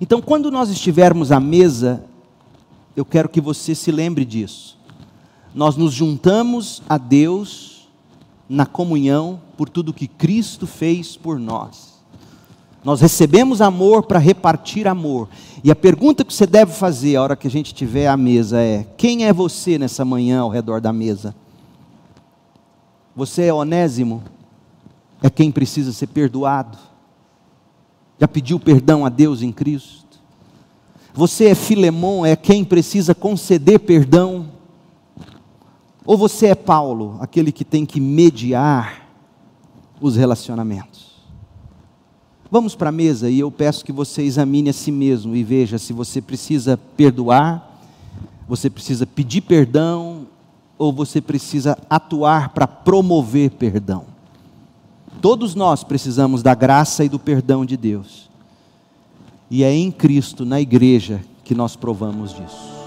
[0.00, 2.04] Então, quando nós estivermos à mesa,
[2.94, 4.78] eu quero que você se lembre disso.
[5.54, 7.88] Nós nos juntamos a Deus
[8.48, 11.89] na comunhão por tudo que Cristo fez por nós.
[12.82, 15.28] Nós recebemos amor para repartir amor.
[15.62, 18.60] E a pergunta que você deve fazer a hora que a gente estiver à mesa
[18.60, 21.34] é: quem é você nessa manhã ao redor da mesa?
[23.14, 24.22] Você é onésimo?
[25.22, 26.78] É quem precisa ser perdoado?
[28.18, 30.18] Já pediu perdão a Deus em Cristo?
[31.12, 32.24] Você é Filemon?
[32.24, 34.48] É quem precisa conceder perdão?
[36.06, 39.06] Ou você é Paulo, aquele que tem que mediar
[40.00, 41.09] os relacionamentos?
[42.50, 45.78] Vamos para a mesa e eu peço que você examine a si mesmo e veja
[45.78, 47.78] se você precisa perdoar,
[48.48, 50.26] você precisa pedir perdão
[50.76, 54.04] ou você precisa atuar para promover perdão.
[55.20, 58.28] Todos nós precisamos da graça e do perdão de Deus.
[59.48, 62.79] E é em Cristo, na igreja, que nós provamos disso.